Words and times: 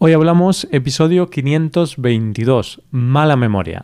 Hoy 0.00 0.12
hablamos 0.12 0.68
episodio 0.70 1.28
522, 1.28 2.82
mala 2.92 3.34
memoria. 3.34 3.82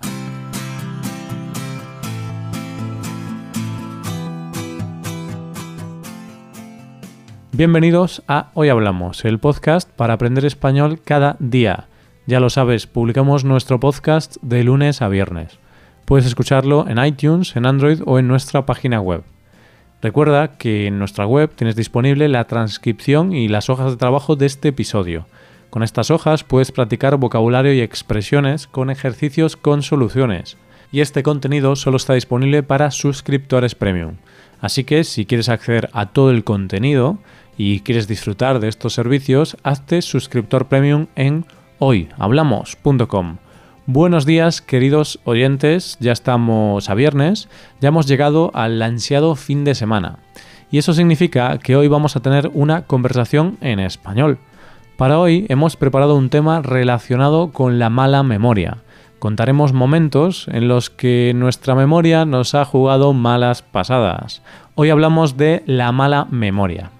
Bienvenidos 7.50 8.22
a 8.28 8.52
Hoy 8.54 8.68
Hablamos, 8.68 9.24
el 9.24 9.40
podcast 9.40 9.90
para 9.90 10.14
aprender 10.14 10.44
español 10.44 11.00
cada 11.04 11.34
día. 11.40 11.88
Ya 12.28 12.38
lo 12.38 12.48
sabes, 12.48 12.86
publicamos 12.86 13.44
nuestro 13.44 13.80
podcast 13.80 14.36
de 14.40 14.62
lunes 14.62 15.02
a 15.02 15.08
viernes. 15.08 15.58
Puedes 16.04 16.26
escucharlo 16.26 16.86
en 16.88 17.04
iTunes, 17.04 17.56
en 17.56 17.66
Android 17.66 18.02
o 18.06 18.20
en 18.20 18.28
nuestra 18.28 18.64
página 18.66 19.00
web. 19.00 19.24
Recuerda 20.00 20.58
que 20.58 20.86
en 20.86 21.00
nuestra 21.00 21.26
web 21.26 21.50
tienes 21.56 21.74
disponible 21.74 22.28
la 22.28 22.44
transcripción 22.44 23.32
y 23.32 23.48
las 23.48 23.68
hojas 23.68 23.90
de 23.90 23.96
trabajo 23.96 24.36
de 24.36 24.46
este 24.46 24.68
episodio. 24.68 25.26
Con 25.74 25.82
estas 25.82 26.12
hojas 26.12 26.44
puedes 26.44 26.70
practicar 26.70 27.16
vocabulario 27.16 27.74
y 27.74 27.80
expresiones 27.80 28.68
con 28.68 28.90
ejercicios 28.90 29.56
con 29.56 29.82
soluciones. 29.82 30.56
Y 30.92 31.00
este 31.00 31.24
contenido 31.24 31.74
solo 31.74 31.96
está 31.96 32.14
disponible 32.14 32.62
para 32.62 32.92
suscriptores 32.92 33.74
premium. 33.74 34.18
Así 34.60 34.84
que 34.84 35.02
si 35.02 35.26
quieres 35.26 35.48
acceder 35.48 35.90
a 35.92 36.10
todo 36.10 36.30
el 36.30 36.44
contenido 36.44 37.18
y 37.58 37.80
quieres 37.80 38.06
disfrutar 38.06 38.60
de 38.60 38.68
estos 38.68 38.92
servicios, 38.92 39.56
hazte 39.64 40.00
suscriptor 40.00 40.68
premium 40.68 41.08
en 41.16 41.44
hoyhablamos.com. 41.80 43.38
Buenos 43.86 44.26
días 44.26 44.60
queridos 44.60 45.18
oyentes, 45.24 45.96
ya 45.98 46.12
estamos 46.12 46.88
a 46.88 46.94
viernes, 46.94 47.48
ya 47.80 47.88
hemos 47.88 48.06
llegado 48.06 48.52
al 48.54 48.80
ansiado 48.80 49.34
fin 49.34 49.64
de 49.64 49.74
semana. 49.74 50.20
Y 50.70 50.78
eso 50.78 50.94
significa 50.94 51.58
que 51.58 51.74
hoy 51.74 51.88
vamos 51.88 52.14
a 52.14 52.20
tener 52.20 52.48
una 52.54 52.82
conversación 52.82 53.58
en 53.60 53.80
español. 53.80 54.38
Para 54.96 55.18
hoy 55.18 55.44
hemos 55.48 55.76
preparado 55.76 56.14
un 56.14 56.30
tema 56.30 56.62
relacionado 56.62 57.50
con 57.50 57.80
la 57.80 57.90
mala 57.90 58.22
memoria. 58.22 58.78
Contaremos 59.18 59.72
momentos 59.72 60.46
en 60.48 60.68
los 60.68 60.88
que 60.88 61.32
nuestra 61.34 61.74
memoria 61.74 62.24
nos 62.24 62.54
ha 62.54 62.64
jugado 62.64 63.12
malas 63.12 63.62
pasadas. 63.62 64.40
Hoy 64.76 64.90
hablamos 64.90 65.36
de 65.36 65.64
la 65.66 65.90
mala 65.90 66.26
memoria. 66.30 66.92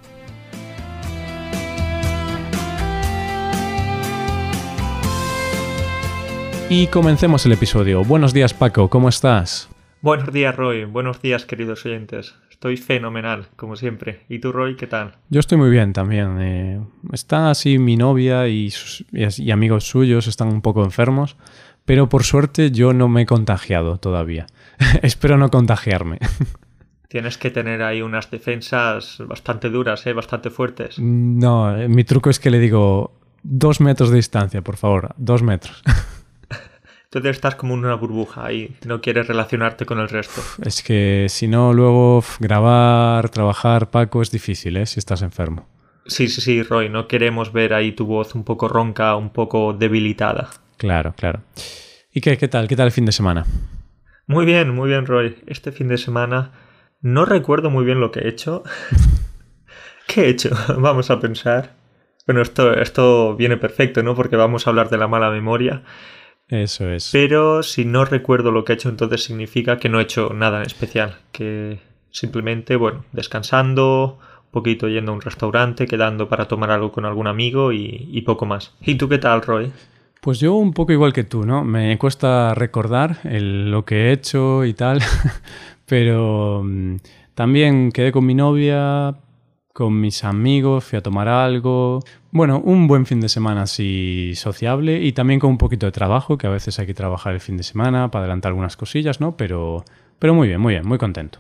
Y 6.69 6.89
comencemos 6.89 7.47
el 7.47 7.53
episodio. 7.53 8.03
Buenos 8.03 8.33
días 8.33 8.55
Paco, 8.55 8.91
¿cómo 8.91 9.09
estás? 9.09 9.69
Buenos 10.01 10.33
días 10.33 10.57
Roy, 10.57 10.85
buenos 10.85 11.23
días 11.23 11.45
queridos 11.45 11.87
oyentes. 11.87 12.35
Estoy 12.65 12.79
fenomenal, 12.79 13.49
como 13.57 13.77
siempre. 13.77 14.21
¿Y 14.27 14.39
tú 14.39 14.51
Roy, 14.51 14.75
qué 14.75 14.87
tal? 14.87 15.17
Yo 15.29 15.39
estoy 15.39 15.59
muy 15.59 15.69
bien 15.69 15.93
también. 15.93 16.39
Eh, 16.41 16.81
está 17.13 17.51
así 17.51 17.79
mi 17.79 17.99
novia 17.99 18.49
y, 18.49 18.73
y 19.13 19.51
amigos 19.51 19.85
suyos 19.85 20.29
están 20.29 20.49
un 20.49 20.63
poco 20.63 20.83
enfermos, 20.83 21.37
pero 21.85 22.09
por 22.09 22.23
suerte 22.23 22.71
yo 22.71 22.95
no 22.95 23.07
me 23.07 23.21
he 23.21 23.27
contagiado 23.27 23.99
todavía. 23.99 24.47
Espero 25.03 25.37
no 25.37 25.51
contagiarme. 25.51 26.21
Tienes 27.09 27.37
que 27.37 27.51
tener 27.51 27.83
ahí 27.83 28.01
unas 28.01 28.31
defensas 28.31 29.19
bastante 29.29 29.69
duras, 29.69 30.07
¿eh? 30.07 30.15
bastante 30.15 30.49
fuertes. 30.49 30.99
No, 30.99 31.77
eh, 31.77 31.87
mi 31.89 32.05
truco 32.05 32.31
es 32.31 32.41
que 32.41 32.49
le 32.49 32.61
digo 32.61 33.13
dos 33.43 33.83
metros 33.83 34.09
de 34.09 34.17
distancia, 34.17 34.63
por 34.63 34.79
favor, 34.79 35.15
dos 35.19 35.43
metros. 35.43 35.83
Entonces 37.15 37.37
estás 37.37 37.55
como 37.55 37.75
en 37.75 37.85
una 37.85 37.95
burbuja 37.95 38.53
y 38.53 38.75
no 38.87 39.01
quieres 39.01 39.29
relacionarte 39.29 39.87
con 39.87 40.01
el 40.01 40.09
resto. 40.09 40.43
Es 40.65 40.83
que 40.83 41.27
si 41.29 41.47
no, 41.47 41.73
luego 41.73 42.25
grabar, 42.41 43.29
trabajar, 43.29 43.91
Paco, 43.91 44.21
es 44.21 44.33
difícil, 44.33 44.77
¿eh? 44.77 44.85
Si 44.85 44.99
estás 44.99 45.23
enfermo. 45.23 45.69
Sí, 46.07 46.27
sí, 46.27 46.41
sí, 46.41 46.65
Roy, 46.65 46.89
no 46.89 47.07
queremos 47.07 47.53
ver 47.53 47.73
ahí 47.73 47.93
tu 47.93 48.05
voz 48.05 48.35
un 48.35 48.43
poco 48.43 48.67
ronca, 48.67 49.15
un 49.15 49.31
poco 49.31 49.75
debilitada. 49.75 50.51
Claro, 50.77 51.15
claro. 51.17 51.43
¿Y 52.13 52.21
qué, 52.21 52.37
qué 52.37 52.49
tal? 52.49 52.67
¿Qué 52.67 52.75
tal 52.75 52.87
el 52.87 52.93
fin 52.93 53.07
de 53.07 53.13
semana? 53.13 53.47
Muy 54.27 54.45
bien, 54.45 54.75
muy 54.75 54.89
bien, 54.89 55.07
Roy. 55.07 55.37
Este 55.47 55.71
fin 55.71 55.87
de 55.87 55.99
semana 55.99 56.51
no 57.01 57.25
recuerdo 57.25 57.71
muy 57.71 57.85
bien 57.85 58.01
lo 58.01 58.11
que 58.11 58.23
he 58.23 58.29
hecho. 58.29 58.65
¿Qué 60.09 60.23
he 60.23 60.29
hecho? 60.31 60.51
Vamos 60.79 61.13
a 61.13 61.21
pensar. 61.21 61.77
Bueno, 62.27 62.43
esto, 62.43 62.75
esto 62.75 63.37
viene 63.37 63.57
perfecto, 63.57 64.03
¿no? 64.03 64.17
Porque 64.17 64.35
vamos 64.35 64.67
a 64.67 64.71
hablar 64.71 64.89
de 64.89 64.97
la 64.97 65.07
mala 65.07 65.31
memoria. 65.31 65.85
Eso 66.49 66.91
es. 66.91 67.11
Pero 67.13 67.63
si 67.63 67.85
no 67.85 68.05
recuerdo 68.05 68.51
lo 68.51 68.65
que 68.65 68.73
he 68.73 68.77
hecho, 68.77 68.89
entonces 68.89 69.25
significa 69.25 69.79
que 69.79 69.89
no 69.89 69.99
he 69.99 70.03
hecho 70.03 70.31
nada 70.35 70.59
en 70.59 70.67
especial. 70.67 71.19
Que 71.33 71.79
simplemente, 72.11 72.77
bueno, 72.77 73.05
descansando, 73.13 74.19
un 74.45 74.51
poquito 74.51 74.89
yendo 74.89 75.13
a 75.13 75.15
un 75.15 75.21
restaurante, 75.21 75.87
quedando 75.87 76.29
para 76.29 76.47
tomar 76.47 76.71
algo 76.71 76.93
con 76.93 77.05
algún 77.05 77.27
amigo 77.27 77.73
y, 77.73 78.23
poco 78.27 78.47
más. 78.47 78.75
¿Y 78.81 78.95
tú 78.97 79.09
qué 79.09 79.19
tal, 79.19 79.43
Roy? 79.43 79.73
Pues 80.21 80.39
yo 80.41 80.55
un 80.55 80.73
poco 80.73 80.93
igual 80.93 81.13
que 81.13 81.25
tú, 81.25 81.45
¿no? 81.45 81.65
Me 81.65 81.99
cuesta 81.99 82.55
recordar 82.55 83.19
lo 83.25 83.85
que 83.85 84.09
he 84.09 84.13
hecho 84.13 84.65
y 84.65 84.73
tal, 84.73 85.01
pero 85.87 86.63
mm, 86.65 86.97
también 87.35 87.91
quedé 87.91 88.13
con 88.13 88.25
mi 88.25 88.35
novia, 88.35 89.17
con 89.75 90.01
mis 90.01 90.25
amigos, 90.25 90.85
fui 90.85 90.99
a 90.99 91.03
tomar 91.03 91.29
algo. 91.29 92.01
Bueno, 92.35 92.61
un 92.65 92.89
buen 92.89 93.07
fin 93.07 93.21
de 93.21 93.29
semana 93.29 93.63
así 93.63 94.33
sociable 94.35 95.01
y 95.01 95.13
también 95.13 95.39
con 95.39 95.51
un 95.51 95.57
poquito 95.57 95.87
de 95.87 95.93
trabajo, 95.93 96.37
que 96.37 96.49
a 96.49 96.51
veces 96.51 96.81
hay 96.81 96.87
que 96.87 96.93
trabajar 96.93 97.33
el 97.33 97.39
fin 97.39 97.57
de 97.57 97.63
semana 97.63 98.11
para 98.11 98.25
adelantar 98.25 98.51
algunas 98.51 98.77
cosillas, 98.77 99.21
¿no? 99.21 99.37
Pero, 99.37 99.85
pero 100.19 100.35
muy 100.35 100.49
bien, 100.49 100.61
muy 100.61 100.75
bien, 100.75 100.85
muy 100.85 100.99
contento. 100.99 101.39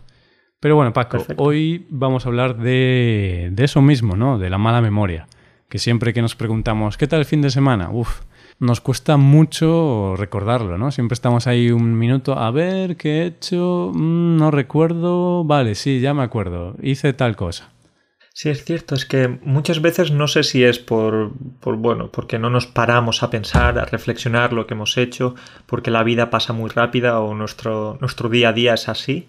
Pero 0.60 0.76
bueno, 0.76 0.92
Paco, 0.92 1.26
hoy 1.36 1.84
vamos 1.90 2.24
a 2.24 2.28
hablar 2.28 2.58
de, 2.58 3.48
de 3.50 3.64
eso 3.64 3.82
mismo, 3.82 4.14
¿no? 4.14 4.38
De 4.38 4.48
la 4.48 4.58
mala 4.58 4.80
memoria. 4.80 5.26
Que 5.68 5.80
siempre 5.80 6.12
que 6.12 6.22
nos 6.22 6.36
preguntamos, 6.36 6.96
¿qué 6.96 7.08
tal 7.08 7.18
el 7.18 7.24
fin 7.24 7.42
de 7.42 7.50
semana? 7.50 7.90
Uf, 7.90 8.20
nos 8.60 8.80
cuesta 8.80 9.16
mucho 9.16 10.14
recordarlo, 10.16 10.78
¿no? 10.78 10.92
Siempre 10.92 11.14
estamos 11.14 11.48
ahí 11.48 11.72
un 11.72 11.98
minuto, 11.98 12.38
a 12.38 12.52
ver, 12.52 12.96
¿qué 12.96 13.22
he 13.22 13.26
hecho? 13.26 13.90
Mm, 13.92 14.36
no 14.36 14.52
recuerdo. 14.52 15.42
Vale, 15.42 15.74
sí, 15.74 15.98
ya 15.98 16.14
me 16.14 16.22
acuerdo. 16.22 16.76
Hice 16.80 17.12
tal 17.14 17.34
cosa. 17.34 17.73
Sí, 18.36 18.48
es 18.48 18.64
cierto, 18.64 18.96
es 18.96 19.06
que 19.06 19.28
muchas 19.28 19.80
veces 19.80 20.10
no 20.10 20.26
sé 20.26 20.42
si 20.42 20.64
es 20.64 20.80
por, 20.80 21.30
por, 21.60 21.76
bueno, 21.76 22.10
porque 22.10 22.40
no 22.40 22.50
nos 22.50 22.66
paramos 22.66 23.22
a 23.22 23.30
pensar, 23.30 23.78
a 23.78 23.84
reflexionar 23.84 24.52
lo 24.52 24.66
que 24.66 24.74
hemos 24.74 24.96
hecho, 24.98 25.36
porque 25.66 25.92
la 25.92 26.02
vida 26.02 26.30
pasa 26.30 26.52
muy 26.52 26.68
rápida 26.68 27.20
o 27.20 27.32
nuestro, 27.34 27.96
nuestro 28.00 28.28
día 28.28 28.48
a 28.48 28.52
día 28.52 28.74
es 28.74 28.88
así, 28.88 29.28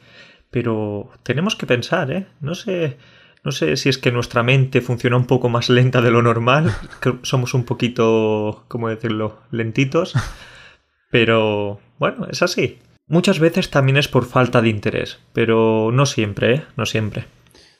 pero 0.50 1.12
tenemos 1.22 1.56
que 1.56 1.68
pensar, 1.68 2.12
¿eh? 2.12 2.26
No 2.42 2.56
sé, 2.56 2.98
no 3.44 3.52
sé 3.52 3.78
si 3.78 3.90
es 3.90 4.00
que 4.00 4.12
nuestra 4.12 4.42
mente 4.42 4.82
funciona 4.82 5.18
un 5.18 5.28
poco 5.28 5.50
más 5.50 5.70
lenta 5.70 6.02
de 6.02 6.10
lo 6.10 6.24
normal, 6.24 6.76
que 7.00 7.14
somos 7.22 7.54
un 7.54 7.64
poquito, 7.64 8.66
¿cómo 8.68 8.90
decirlo?, 8.90 9.38
lentitos, 9.52 10.16
pero 11.12 11.80
bueno, 12.00 12.26
es 12.32 12.42
así. 12.42 12.80
Muchas 13.08 13.38
veces 13.38 13.70
también 13.70 13.98
es 13.98 14.08
por 14.08 14.26
falta 14.26 14.64
de 14.64 14.70
interés, 14.70 15.20
pero 15.32 15.92
no 15.94 16.08
siempre, 16.08 16.56
¿eh? 16.56 16.64
No 16.76 16.88
siempre. 16.88 17.28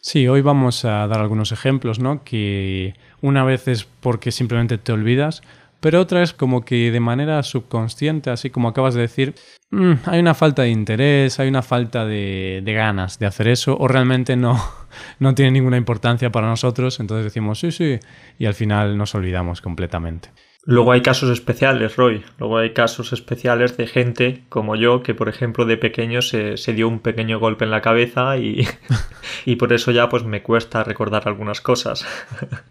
Sí, 0.08 0.28
hoy 0.28 0.42
vamos 0.42 0.86
a 0.86 1.08
dar 1.08 1.20
algunos 1.20 1.52
ejemplos, 1.52 1.98
¿no? 1.98 2.24
Que 2.24 2.94
una 3.22 3.44
vez 3.44 3.68
es 3.68 3.86
porque 3.86 4.32
simplemente 4.32 4.78
te 4.78 4.92
olvidas, 4.92 5.42
pero 5.80 6.00
otra 6.00 6.22
es 6.22 6.32
como 6.32 6.64
que 6.64 6.92
de 6.92 7.00
manera 7.00 7.42
subconsciente, 7.42 8.30
así 8.30 8.52
como 8.52 8.68
acabas 8.68 8.94
de 8.94 9.02
decir, 9.02 9.34
mm, 9.72 9.94
hay 10.06 10.20
una 10.20 10.36
falta 10.36 10.62
de 10.62 10.70
interés, 10.70 11.40
hay 11.40 11.48
una 11.48 11.64
falta 11.64 12.06
de, 12.06 12.62
de, 12.64 12.74
ganas 12.74 13.18
de 13.18 13.26
hacer 13.26 13.48
eso, 13.48 13.76
o 13.80 13.88
realmente 13.88 14.36
no, 14.36 14.64
no 15.20 15.34
tiene 15.34 15.50
ninguna 15.50 15.78
importancia 15.78 16.32
para 16.32 16.50
nosotros, 16.50 17.00
entonces 17.00 17.24
decimos 17.24 17.60
sí, 17.60 17.72
sí, 17.72 17.98
y 18.38 18.46
al 18.46 18.54
final 18.54 19.00
nos 19.00 19.16
olvidamos 19.16 19.60
completamente. 19.60 20.30
Luego 20.68 20.92
hay 20.92 21.02
casos 21.02 21.30
especiales, 21.30 21.96
Roy. 21.96 22.24
Luego 22.40 22.58
hay 22.58 22.74
casos 22.74 23.14
especiales 23.14 23.78
de 23.78 23.86
gente 23.86 24.46
como 24.50 24.76
yo 24.76 25.04
que, 25.04 25.14
por 25.14 25.30
ejemplo, 25.30 25.66
de 25.66 25.78
pequeño 25.78 26.24
se, 26.24 26.56
dio 26.74 26.88
un 26.88 27.00
pequeño 27.00 27.40
golpe 27.40 27.66
en 27.66 27.72
la 27.72 27.82
cabeza 27.82 28.38
y, 28.38 28.68
y, 29.46 29.58
por 29.58 29.74
eso 29.74 29.92
ya 29.92 30.10
pues 30.10 30.24
me 30.24 30.42
cuesta 30.42 30.84
recordar 30.84 31.28
algunas 31.28 31.62
cosas. 31.62 32.06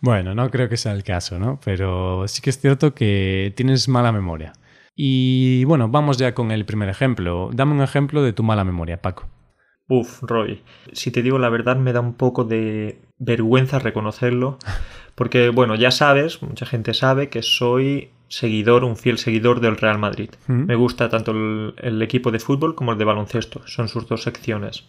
Bueno, 0.00 0.32
no 0.32 0.48
creo 0.50 0.68
que 0.68 0.76
sea 0.76 0.92
el 0.92 1.02
caso, 1.02 1.40
¿no? 1.40 1.58
Pero 1.64 2.28
sí 2.28 2.40
que 2.40 2.50
es 2.50 2.60
cierto 2.60 2.94
que 2.94 3.52
tienes 3.56 3.88
mala 3.88 4.12
memoria. 4.12 4.52
Y 4.94 5.64
bueno, 5.64 5.88
vamos 5.88 6.18
ya 6.18 6.34
con 6.34 6.52
el 6.52 6.64
primer 6.64 6.88
ejemplo. 6.88 7.50
Dame 7.52 7.72
un 7.72 7.82
ejemplo 7.82 8.22
de 8.22 8.32
tu 8.32 8.44
mala 8.44 8.62
memoria, 8.62 9.02
Paco. 9.02 9.28
Uf, 9.88 10.22
Roy. 10.22 10.62
Si 10.92 11.10
te 11.10 11.22
digo 11.22 11.38
la 11.38 11.48
verdad, 11.48 11.76
me 11.76 11.92
da 11.92 12.00
un 12.00 12.14
poco 12.14 12.44
de 12.44 13.02
vergüenza 13.18 13.78
reconocerlo. 13.78 14.58
Porque, 15.16 15.48
bueno, 15.48 15.74
ya 15.74 15.90
sabes, 15.90 16.42
mucha 16.42 16.66
gente 16.66 16.94
sabe 16.94 17.30
que 17.30 17.42
soy 17.42 18.10
seguidor, 18.28 18.84
un 18.84 18.96
fiel 18.96 19.18
seguidor 19.18 19.60
del 19.60 19.78
Real 19.78 19.98
Madrid. 19.98 20.30
Mm. 20.46 20.66
Me 20.66 20.74
gusta 20.76 21.08
tanto 21.08 21.32
el, 21.32 22.02
equipo 22.02 22.30
de 22.30 22.38
fútbol 22.38 22.74
como 22.74 22.92
el 22.92 22.98
de 22.98 23.06
baloncesto. 23.06 23.62
Son 23.66 23.88
sus 23.88 24.06
dos 24.06 24.22
secciones. 24.22 24.84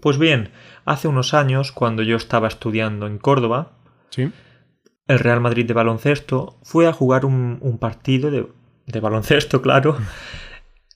Pues 0.00 0.16
bien, 0.16 0.50
hace 0.84 1.08
unos 1.08 1.34
años, 1.34 1.72
cuando 1.72 2.02
yo 2.02 2.16
estaba 2.16 2.46
estudiando 2.46 3.06
en 3.08 3.18
Córdoba, 3.18 3.72
el 4.16 5.18
Real 5.18 5.40
Madrid 5.40 5.66
de 5.66 5.74
baloncesto 5.74 6.56
fue 6.62 6.86
a 6.86 6.92
jugar 6.92 7.24
un, 7.24 7.78
partido 7.80 8.30
de, 8.30 8.46
de, 8.86 9.00
baloncesto, 9.00 9.60
claro, 9.62 9.96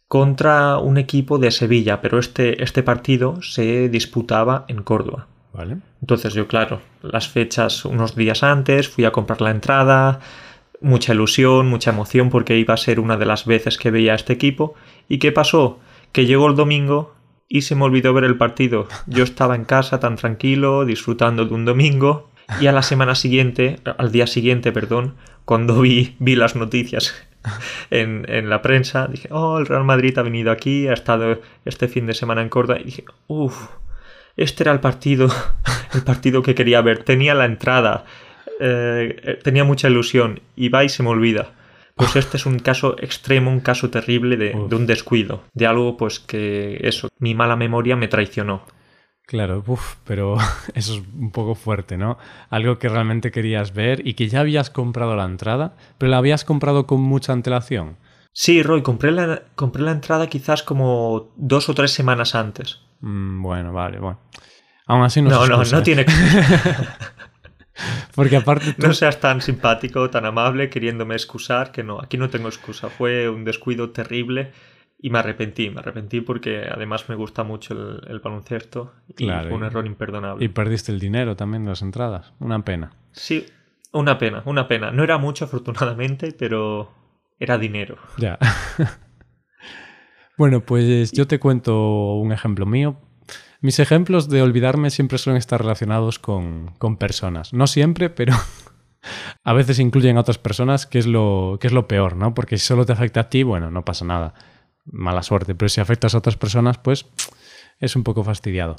contra 0.07 0.79
un 0.79 0.99
equipo 0.99 1.39
de 1.39 1.51
Sevilla, 1.51 2.01
pero 2.01 2.21
este, 2.21 2.63
este 2.63 2.85
partido 2.85 3.43
se 3.43 3.89
disputaba 3.89 4.67
en 4.69 4.83
Córdoba. 4.85 5.27
Entonces 6.01 6.35
yo, 6.35 6.47
claro, 6.47 6.81
las 7.03 7.29
fechas 7.29 7.85
unos 7.85 8.15
días 8.15 8.43
antes, 8.43 8.89
fui 8.89 9.05
a 9.05 9.13
comprar 9.13 9.41
la 9.41 9.51
entrada, 9.51 10.21
mucha 10.81 11.13
ilusión, 11.13 11.69
mucha 11.69 11.91
emoción 11.91 12.31
porque 12.31 12.57
iba 12.57 12.75
a 12.75 12.79
ser 12.79 13.01
una 13.01 13.17
de 13.17 13.27
las 13.27 13.47
veces 13.47 13.79
que 13.79 13.91
veía 13.91 14.13
a 14.13 14.17
este 14.17 14.33
equipo. 14.33 14.75
¿Y 15.09 15.19
qué 15.19 15.33
pasó? 15.33 15.81
Que 16.13 16.27
llegó 16.27 16.47
el 16.49 16.57
domingo 16.57 17.15
y 17.49 17.63
se 17.63 17.75
me 17.75 17.85
olvidó 17.85 18.13
ver 18.13 18.25
el 18.25 18.37
partido. 18.37 18.89
Yo 19.07 19.25
estaba 19.25 19.57
en 19.57 19.65
casa 19.65 20.01
tan 20.01 20.17
tranquilo, 20.17 20.85
disfrutando 20.85 21.45
de 21.45 21.55
un 21.55 21.65
domingo 21.65 22.31
y 22.61 22.67
a 22.67 22.73
la 22.73 22.83
semana 22.83 23.15
siguiente, 23.15 23.81
al 23.99 24.13
día 24.13 24.27
siguiente, 24.27 24.73
perdón, 24.73 25.15
cuando 25.45 25.81
vi, 25.81 26.17
vi 26.19 26.37
las 26.37 26.57
noticias 26.57 27.15
en, 27.91 28.25
en, 28.29 28.51
la 28.51 28.63
prensa, 28.63 29.07
dije, 29.07 29.29
oh, 29.33 29.59
el 29.59 29.67
Real 29.67 29.85
Madrid 29.85 30.17
ha 30.19 30.23
venido 30.23 30.51
aquí, 30.51 30.89
ha 30.89 30.93
estado 30.93 31.41
este 31.65 31.89
fin 31.89 32.07
de 32.07 32.15
semana 32.15 32.43
en 32.43 32.49
Córdoba 32.49 32.81
y 32.81 32.85
dije, 32.85 33.05
uff, 33.27 33.69
este 34.39 34.63
era 34.63 34.73
el 34.73 34.81
partido, 34.81 35.29
el 35.95 36.03
partido 36.03 36.43
que 36.43 36.55
quería 36.55 36.81
ver. 36.81 37.03
Tenía 37.05 37.35
la 37.35 37.45
entrada, 37.45 38.05
eh, 38.61 39.39
tenía 39.43 39.65
mucha 39.65 39.89
ilusión 39.89 40.41
y 40.57 40.69
va 40.71 40.85
y 40.85 40.89
se 40.89 41.03
me 41.03 41.11
olvida. 41.11 41.53
Pues 41.95 42.15
este 42.15 42.37
es 42.37 42.47
un 42.47 42.61
caso 42.61 42.97
extremo, 43.01 43.51
un 43.51 43.61
caso 43.61 43.91
terrible 43.91 44.37
de, 44.37 44.51
de, 44.69 44.77
un 44.77 44.87
descuido, 44.87 45.43
de 45.53 45.67
algo 45.67 45.97
pues 45.97 46.21
que 46.21 46.79
eso, 46.85 47.09
mi 47.19 47.35
mala 47.35 47.57
memoria 47.57 47.97
me 47.97 48.07
traicionó. 48.07 48.63
Claro, 49.27 49.63
uf, 49.67 49.97
pero 50.05 50.37
eso 50.75 50.95
es 50.95 51.03
un 51.13 51.33
poco 51.33 51.55
fuerte, 51.55 51.99
¿no? 51.99 52.17
Algo 52.49 52.79
que 52.79 52.89
realmente 52.89 53.31
querías 53.31 53.75
ver 53.75 54.07
y 54.07 54.15
que 54.15 54.29
ya 54.29 54.41
habías 54.41 54.71
comprado 54.71 55.17
la 55.17 55.25
entrada, 55.25 55.77
pero 55.99 56.11
la 56.11 56.19
habías 56.19 56.45
comprado 56.45 56.87
con 56.87 57.01
mucha 57.01 57.33
antelación. 57.33 57.97
Sí, 58.33 58.63
Roy, 58.63 58.83
compré 58.83 59.11
la, 59.11 59.43
compré 59.57 59.83
la 59.83 59.91
entrada 59.91 60.29
quizás 60.29 60.63
como 60.63 61.33
dos 61.37 61.69
o 61.69 61.75
tres 61.75 61.91
semanas 61.91 62.35
antes. 62.35 62.81
Mm, 63.01 63.43
bueno, 63.43 63.73
vale, 63.73 63.99
bueno. 63.99 64.21
Aún 64.87 65.03
así 65.03 65.23
no 65.23 65.31
No, 65.31 65.47
no, 65.47 65.63
no 65.63 65.83
tiene 65.83 66.05
Porque 68.15 68.37
aparte 68.37 68.73
tú... 68.73 68.87
No 68.87 68.93
seas 68.93 69.21
tan 69.21 69.41
simpático, 69.41 70.11
tan 70.11 70.27
amable, 70.27 70.69
queriéndome 70.69 71.15
excusar, 71.15 71.71
que 71.71 71.85
no, 71.85 72.01
aquí 72.01 72.17
no 72.17 72.29
tengo 72.29 72.49
excusa. 72.49 72.89
Fue 72.89 73.29
un 73.29 73.45
descuido 73.45 73.91
terrible 73.91 74.51
y 75.01 75.11
me 75.11 75.21
arrepentí, 75.21 75.71
me 75.71 75.79
arrepentí 75.79 76.21
porque 76.21 76.67
además 76.69 77.09
me 77.09 77.15
gusta 77.15 77.45
mucho 77.45 77.75
el, 77.75 78.01
el 78.09 78.19
baloncesto 78.19 78.95
y 79.07 79.15
Claro, 79.15 79.51
fue 79.51 79.59
un 79.59 79.65
error 79.65 79.87
imperdonable. 79.87 80.45
Y 80.45 80.49
perdiste 80.49 80.91
el 80.91 80.99
dinero 80.99 81.37
también 81.37 81.65
de 81.65 81.71
las 81.71 81.83
entradas. 81.83 82.33
Una 82.41 82.65
pena. 82.65 82.91
Sí, 83.13 83.47
una 83.93 84.19
pena, 84.19 84.43
una 84.45 84.67
pena. 84.67 84.91
No 84.91 85.05
era 85.05 85.19
mucho 85.19 85.45
afortunadamente, 85.45 86.35
pero 86.37 86.93
era 87.39 87.59
dinero. 87.59 87.97
Ya. 88.17 88.39
bueno, 90.39 90.61
pues 90.61 91.11
yo 91.13 91.27
te 91.27 91.41
cuento 91.41 92.15
un 92.15 92.33
ejemplo 92.33 92.65
mío. 92.65 92.97
Mis 93.61 93.81
ejemplos 93.81 94.29
de 94.29 94.41
olvidarme 94.41 94.91
siempre 94.91 95.19
suelen 95.19 95.37
estar 95.39 95.61
relacionados 95.61 96.21
con, 96.21 96.75
con 96.79 96.97
personas. 96.97 97.53
No 97.53 97.67
siempre, 97.67 98.09
pero 98.09 98.35
a 99.45 99.53
veces 99.53 99.81
incluyen 99.81 100.17
a 100.17 100.21
otras 100.21 100.39
personas, 100.39 100.87
que 100.87 101.01
es, 101.01 101.07
lo, 101.07 101.59
que 101.61 101.67
es 101.67 101.73
lo 101.73 101.89
peor, 101.89 102.15
¿no? 102.15 102.35
Porque 102.35 102.57
si 102.57 102.65
solo 102.65 102.87
te 102.87 102.93
afecta 102.93 103.21
a 103.21 103.29
ti, 103.29 103.43
bueno, 103.43 103.73
no 103.73 103.85
pasa 103.85 104.05
nada. 104.05 104.35
Mala 104.85 105.25
suerte. 105.25 105.57
Pero 105.57 105.69
si 105.69 105.81
afectas 105.81 106.15
a 106.15 106.19
otras 106.19 106.37
personas, 106.37 106.79
pues 106.79 107.07
es 107.81 107.97
un 107.97 108.05
poco 108.05 108.23
fastidiado. 108.23 108.77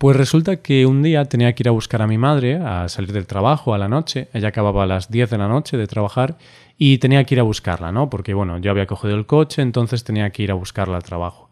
Pues 0.00 0.16
resulta 0.16 0.62
que 0.62 0.86
un 0.86 1.02
día 1.02 1.26
tenía 1.26 1.54
que 1.54 1.62
ir 1.62 1.68
a 1.68 1.72
buscar 1.72 2.00
a 2.00 2.06
mi 2.06 2.16
madre 2.16 2.56
a 2.56 2.88
salir 2.88 3.12
del 3.12 3.26
trabajo 3.26 3.74
a 3.74 3.78
la 3.78 3.86
noche. 3.86 4.28
Ella 4.32 4.48
acababa 4.48 4.84
a 4.84 4.86
las 4.86 5.10
10 5.10 5.28
de 5.28 5.36
la 5.36 5.46
noche 5.46 5.76
de 5.76 5.86
trabajar 5.86 6.38
y 6.78 6.96
tenía 6.96 7.22
que 7.24 7.34
ir 7.34 7.40
a 7.40 7.42
buscarla, 7.42 7.92
¿no? 7.92 8.08
Porque, 8.08 8.32
bueno, 8.32 8.56
yo 8.56 8.70
había 8.70 8.86
cogido 8.86 9.14
el 9.14 9.26
coche, 9.26 9.60
entonces 9.60 10.02
tenía 10.02 10.30
que 10.30 10.42
ir 10.42 10.52
a 10.52 10.54
buscarla 10.54 10.96
al 10.96 11.02
trabajo. 11.02 11.50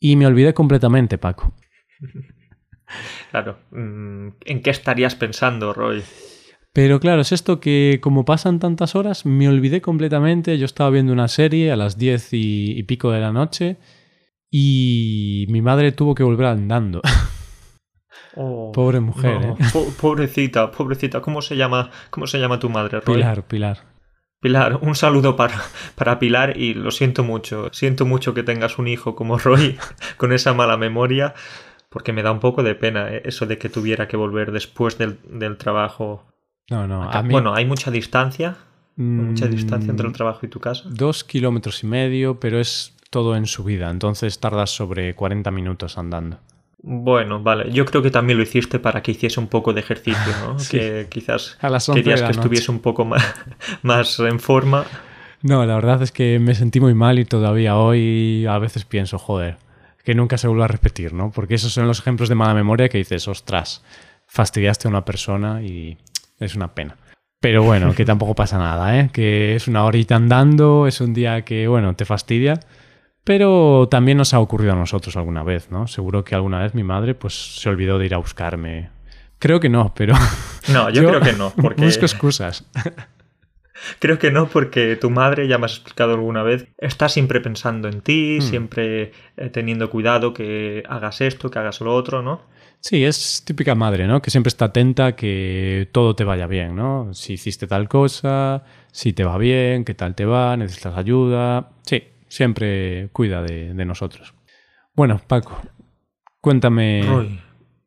Y 0.00 0.16
me 0.16 0.26
olvidé 0.26 0.52
completamente, 0.52 1.16
Paco. 1.16 1.54
Claro. 3.30 3.58
mm, 3.70 4.28
¿En 4.44 4.62
qué 4.62 4.70
estarías 4.70 5.14
pensando, 5.14 5.72
Roy? 5.72 6.02
Pero 6.72 6.98
claro, 6.98 7.20
es 7.20 7.30
esto 7.30 7.60
que 7.60 8.00
como 8.00 8.24
pasan 8.24 8.58
tantas 8.58 8.96
horas, 8.96 9.26
me 9.26 9.48
olvidé 9.48 9.80
completamente. 9.80 10.58
Yo 10.58 10.64
estaba 10.64 10.90
viendo 10.90 11.12
una 11.12 11.28
serie 11.28 11.70
a 11.70 11.76
las 11.76 11.98
10 11.98 12.32
y, 12.32 12.78
y 12.78 12.82
pico 12.82 13.12
de 13.12 13.20
la 13.20 13.32
noche 13.32 13.76
y 14.50 15.46
mi 15.50 15.62
madre 15.62 15.92
tuvo 15.92 16.16
que 16.16 16.24
volver 16.24 16.46
andando. 16.46 17.00
Oh, 18.36 18.70
Pobre 18.72 19.00
mujer, 19.00 19.40
no, 19.40 19.52
¿eh? 19.54 19.56
po- 19.72 19.86
Pobrecita, 20.00 20.70
pobrecita. 20.70 21.20
¿Cómo 21.20 21.40
se 21.42 21.56
llama, 21.56 21.90
cómo 22.10 22.26
se 22.26 22.38
llama 22.38 22.58
tu 22.58 22.68
madre, 22.68 23.00
Roy? 23.00 23.16
Pilar, 23.16 23.42
Pilar. 23.46 23.78
Pilar, 24.40 24.78
un 24.82 24.94
saludo 24.94 25.34
para, 25.36 25.54
para 25.94 26.18
Pilar 26.18 26.56
y 26.58 26.74
lo 26.74 26.90
siento 26.90 27.24
mucho. 27.24 27.70
Siento 27.72 28.04
mucho 28.04 28.34
que 28.34 28.42
tengas 28.42 28.78
un 28.78 28.88
hijo 28.88 29.14
como 29.16 29.38
Roy 29.38 29.78
con 30.18 30.32
esa 30.32 30.52
mala 30.52 30.76
memoria, 30.76 31.34
porque 31.88 32.12
me 32.12 32.22
da 32.22 32.30
un 32.30 32.40
poco 32.40 32.62
de 32.62 32.74
pena 32.74 33.08
eh, 33.10 33.22
eso 33.24 33.46
de 33.46 33.56
que 33.56 33.70
tuviera 33.70 34.06
que 34.06 34.16
volver 34.18 34.52
después 34.52 34.98
del, 34.98 35.18
del 35.30 35.56
trabajo. 35.56 36.26
No, 36.68 36.86
no, 36.86 37.10
a 37.10 37.22
mí... 37.22 37.30
Bueno, 37.32 37.54
hay 37.54 37.64
mucha 37.64 37.90
distancia, 37.90 38.56
mucha 38.96 39.46
mm, 39.46 39.50
distancia 39.50 39.90
entre 39.90 40.06
el 40.06 40.12
trabajo 40.12 40.44
y 40.44 40.48
tu 40.50 40.60
casa. 40.60 40.84
Dos 40.90 41.24
kilómetros 41.24 41.82
y 41.82 41.86
medio, 41.86 42.38
pero 42.38 42.60
es 42.60 42.94
todo 43.08 43.34
en 43.36 43.46
subida, 43.46 43.88
entonces 43.90 44.38
tardas 44.40 44.70
sobre 44.70 45.14
40 45.14 45.50
minutos 45.50 45.96
andando. 45.96 46.38
Bueno, 46.88 47.42
vale. 47.42 47.72
Yo 47.72 47.84
creo 47.84 48.00
que 48.00 48.12
también 48.12 48.38
lo 48.38 48.44
hiciste 48.44 48.78
para 48.78 49.02
que 49.02 49.10
hiciese 49.10 49.40
un 49.40 49.48
poco 49.48 49.72
de 49.72 49.80
ejercicio, 49.80 50.32
¿no? 50.46 50.56
Sí. 50.60 50.78
Que 50.78 51.08
quizás 51.10 51.58
A 51.60 51.68
las 51.68 51.88
11 51.88 52.00
querías 52.00 52.22
que 52.22 52.30
estuviese 52.30 52.70
un 52.70 52.78
poco 52.78 53.04
más, 53.04 53.24
más 53.82 54.20
en 54.20 54.38
forma. 54.38 54.84
No, 55.42 55.66
la 55.66 55.74
verdad 55.74 56.00
es 56.02 56.12
que 56.12 56.38
me 56.38 56.54
sentí 56.54 56.78
muy 56.78 56.94
mal 56.94 57.18
y 57.18 57.24
todavía 57.24 57.76
hoy 57.76 58.46
a 58.46 58.58
veces 58.58 58.84
pienso, 58.84 59.18
joder, 59.18 59.56
que 60.04 60.14
nunca 60.14 60.38
se 60.38 60.46
vuelva 60.46 60.66
a 60.66 60.68
repetir, 60.68 61.12
¿no? 61.12 61.32
Porque 61.32 61.56
esos 61.56 61.72
son 61.72 61.88
los 61.88 61.98
ejemplos 61.98 62.28
de 62.28 62.36
mala 62.36 62.54
memoria 62.54 62.88
que 62.88 62.98
dices, 62.98 63.26
ostras, 63.26 63.82
fastidiaste 64.28 64.86
a 64.86 64.90
una 64.90 65.04
persona 65.04 65.62
y 65.62 65.98
es 66.38 66.54
una 66.54 66.72
pena. 66.72 66.96
Pero 67.40 67.64
bueno, 67.64 67.96
que 67.96 68.04
tampoco 68.04 68.36
pasa 68.36 68.58
nada, 68.58 68.96
¿eh? 68.96 69.10
Que 69.12 69.56
es 69.56 69.66
una 69.66 69.84
horita 69.84 70.14
andando, 70.14 70.86
es 70.86 71.00
un 71.00 71.14
día 71.14 71.42
que, 71.42 71.66
bueno, 71.66 71.96
te 71.96 72.04
fastidia, 72.04 72.60
pero 73.26 73.88
también 73.90 74.18
nos 74.18 74.32
ha 74.34 74.38
ocurrido 74.38 74.72
a 74.74 74.76
nosotros 74.76 75.16
alguna 75.16 75.42
vez, 75.42 75.68
¿no? 75.72 75.88
Seguro 75.88 76.22
que 76.24 76.36
alguna 76.36 76.60
vez 76.60 76.76
mi 76.76 76.84
madre 76.84 77.16
pues 77.16 77.34
se 77.60 77.68
olvidó 77.68 77.98
de 77.98 78.06
ir 78.06 78.14
a 78.14 78.18
buscarme. 78.18 78.90
Creo 79.40 79.58
que 79.58 79.68
no, 79.68 79.92
pero 79.96 80.14
No, 80.72 80.88
yo, 80.90 81.08
creo 81.08 81.20
que 81.20 81.32
no, 81.32 81.52
porque 81.60 81.84
busco 81.84 82.04
excusas. 82.04 82.64
creo 83.98 84.20
que 84.20 84.30
no, 84.30 84.46
porque 84.46 84.94
tu 84.94 85.10
madre, 85.10 85.48
ya 85.48 85.58
me 85.58 85.66
has 85.66 85.72
explicado 85.72 86.14
alguna 86.14 86.44
vez, 86.44 86.68
está 86.78 87.08
siempre 87.08 87.40
pensando 87.40 87.88
en 87.88 88.00
ti, 88.00 88.38
Hmm. 88.38 88.42
siempre 88.42 89.10
eh, 89.36 89.50
teniendo 89.50 89.90
cuidado 89.90 90.32
que 90.32 90.84
hagas 90.88 91.20
esto, 91.20 91.50
que 91.50 91.58
hagas 91.58 91.80
lo 91.80 91.92
otro, 91.96 92.22
¿no? 92.22 92.42
Sí, 92.78 93.04
es 93.04 93.42
típica 93.44 93.74
madre, 93.74 94.06
¿no? 94.06 94.22
Que 94.22 94.30
siempre 94.30 94.48
está 94.50 94.66
atenta 94.66 95.06
a 95.06 95.16
que 95.16 95.88
todo 95.90 96.14
te 96.14 96.22
vaya 96.22 96.46
bien, 96.46 96.76
¿no? 96.76 97.12
Si 97.12 97.32
hiciste 97.32 97.66
tal 97.66 97.88
cosa, 97.88 98.62
si 98.92 99.12
te 99.12 99.24
va 99.24 99.36
bien, 99.36 99.84
qué 99.84 99.94
tal 99.94 100.14
te 100.14 100.24
va, 100.24 100.56
necesitas 100.56 100.96
ayuda. 100.96 101.70
Sí, 101.82 102.04
siempre 102.36 103.08
cuida 103.12 103.42
de, 103.42 103.72
de 103.72 103.84
nosotros. 103.84 104.34
Bueno, 104.94 105.20
Paco, 105.26 105.60
cuéntame 106.40 107.02
Roy, 107.06 107.40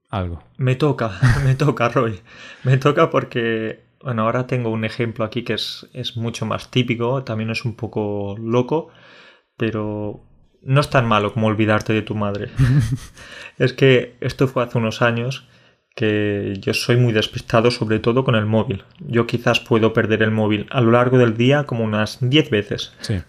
algo. 0.09 0.43
me 0.57 0.75
toca, 0.75 1.11
me 1.45 1.55
toca, 1.55 1.89
Roy. 1.89 2.19
Me 2.63 2.77
toca 2.77 3.09
porque, 3.09 3.83
bueno, 4.03 4.23
ahora 4.23 4.47
tengo 4.47 4.69
un 4.69 4.85
ejemplo 4.85 5.23
aquí 5.23 5.43
que 5.43 5.53
es, 5.53 5.87
es 5.93 6.17
mucho 6.17 6.45
más 6.45 6.71
típico, 6.71 7.23
también 7.23 7.51
es 7.51 7.63
un 7.63 7.75
poco 7.75 8.35
loco, 8.39 8.89
pero 9.55 10.23
no 10.61 10.81
es 10.81 10.89
tan 10.89 11.07
malo 11.07 11.31
como 11.31 11.47
olvidarte 11.47 11.93
de 11.93 12.01
tu 12.01 12.15
madre. 12.15 12.49
es 13.59 13.73
que 13.73 14.15
esto 14.19 14.47
fue 14.47 14.63
hace 14.63 14.79
unos 14.79 15.01
años 15.01 15.47
que 15.95 16.53
yo 16.59 16.73
soy 16.73 16.97
muy 16.97 17.13
despistado, 17.13 17.71
sobre 17.71 17.99
todo 17.99 18.23
con 18.23 18.35
el 18.35 18.45
móvil. 18.45 18.83
Yo 18.99 19.27
quizás 19.27 19.59
puedo 19.59 19.93
perder 19.93 20.23
el 20.23 20.31
móvil 20.31 20.65
a 20.71 20.81
lo 20.81 20.91
largo 20.91 21.17
del 21.17 21.37
día 21.37 21.65
como 21.65 21.83
unas 21.83 22.17
10 22.21 22.49
veces. 22.49 22.93
Sí. 23.01 23.21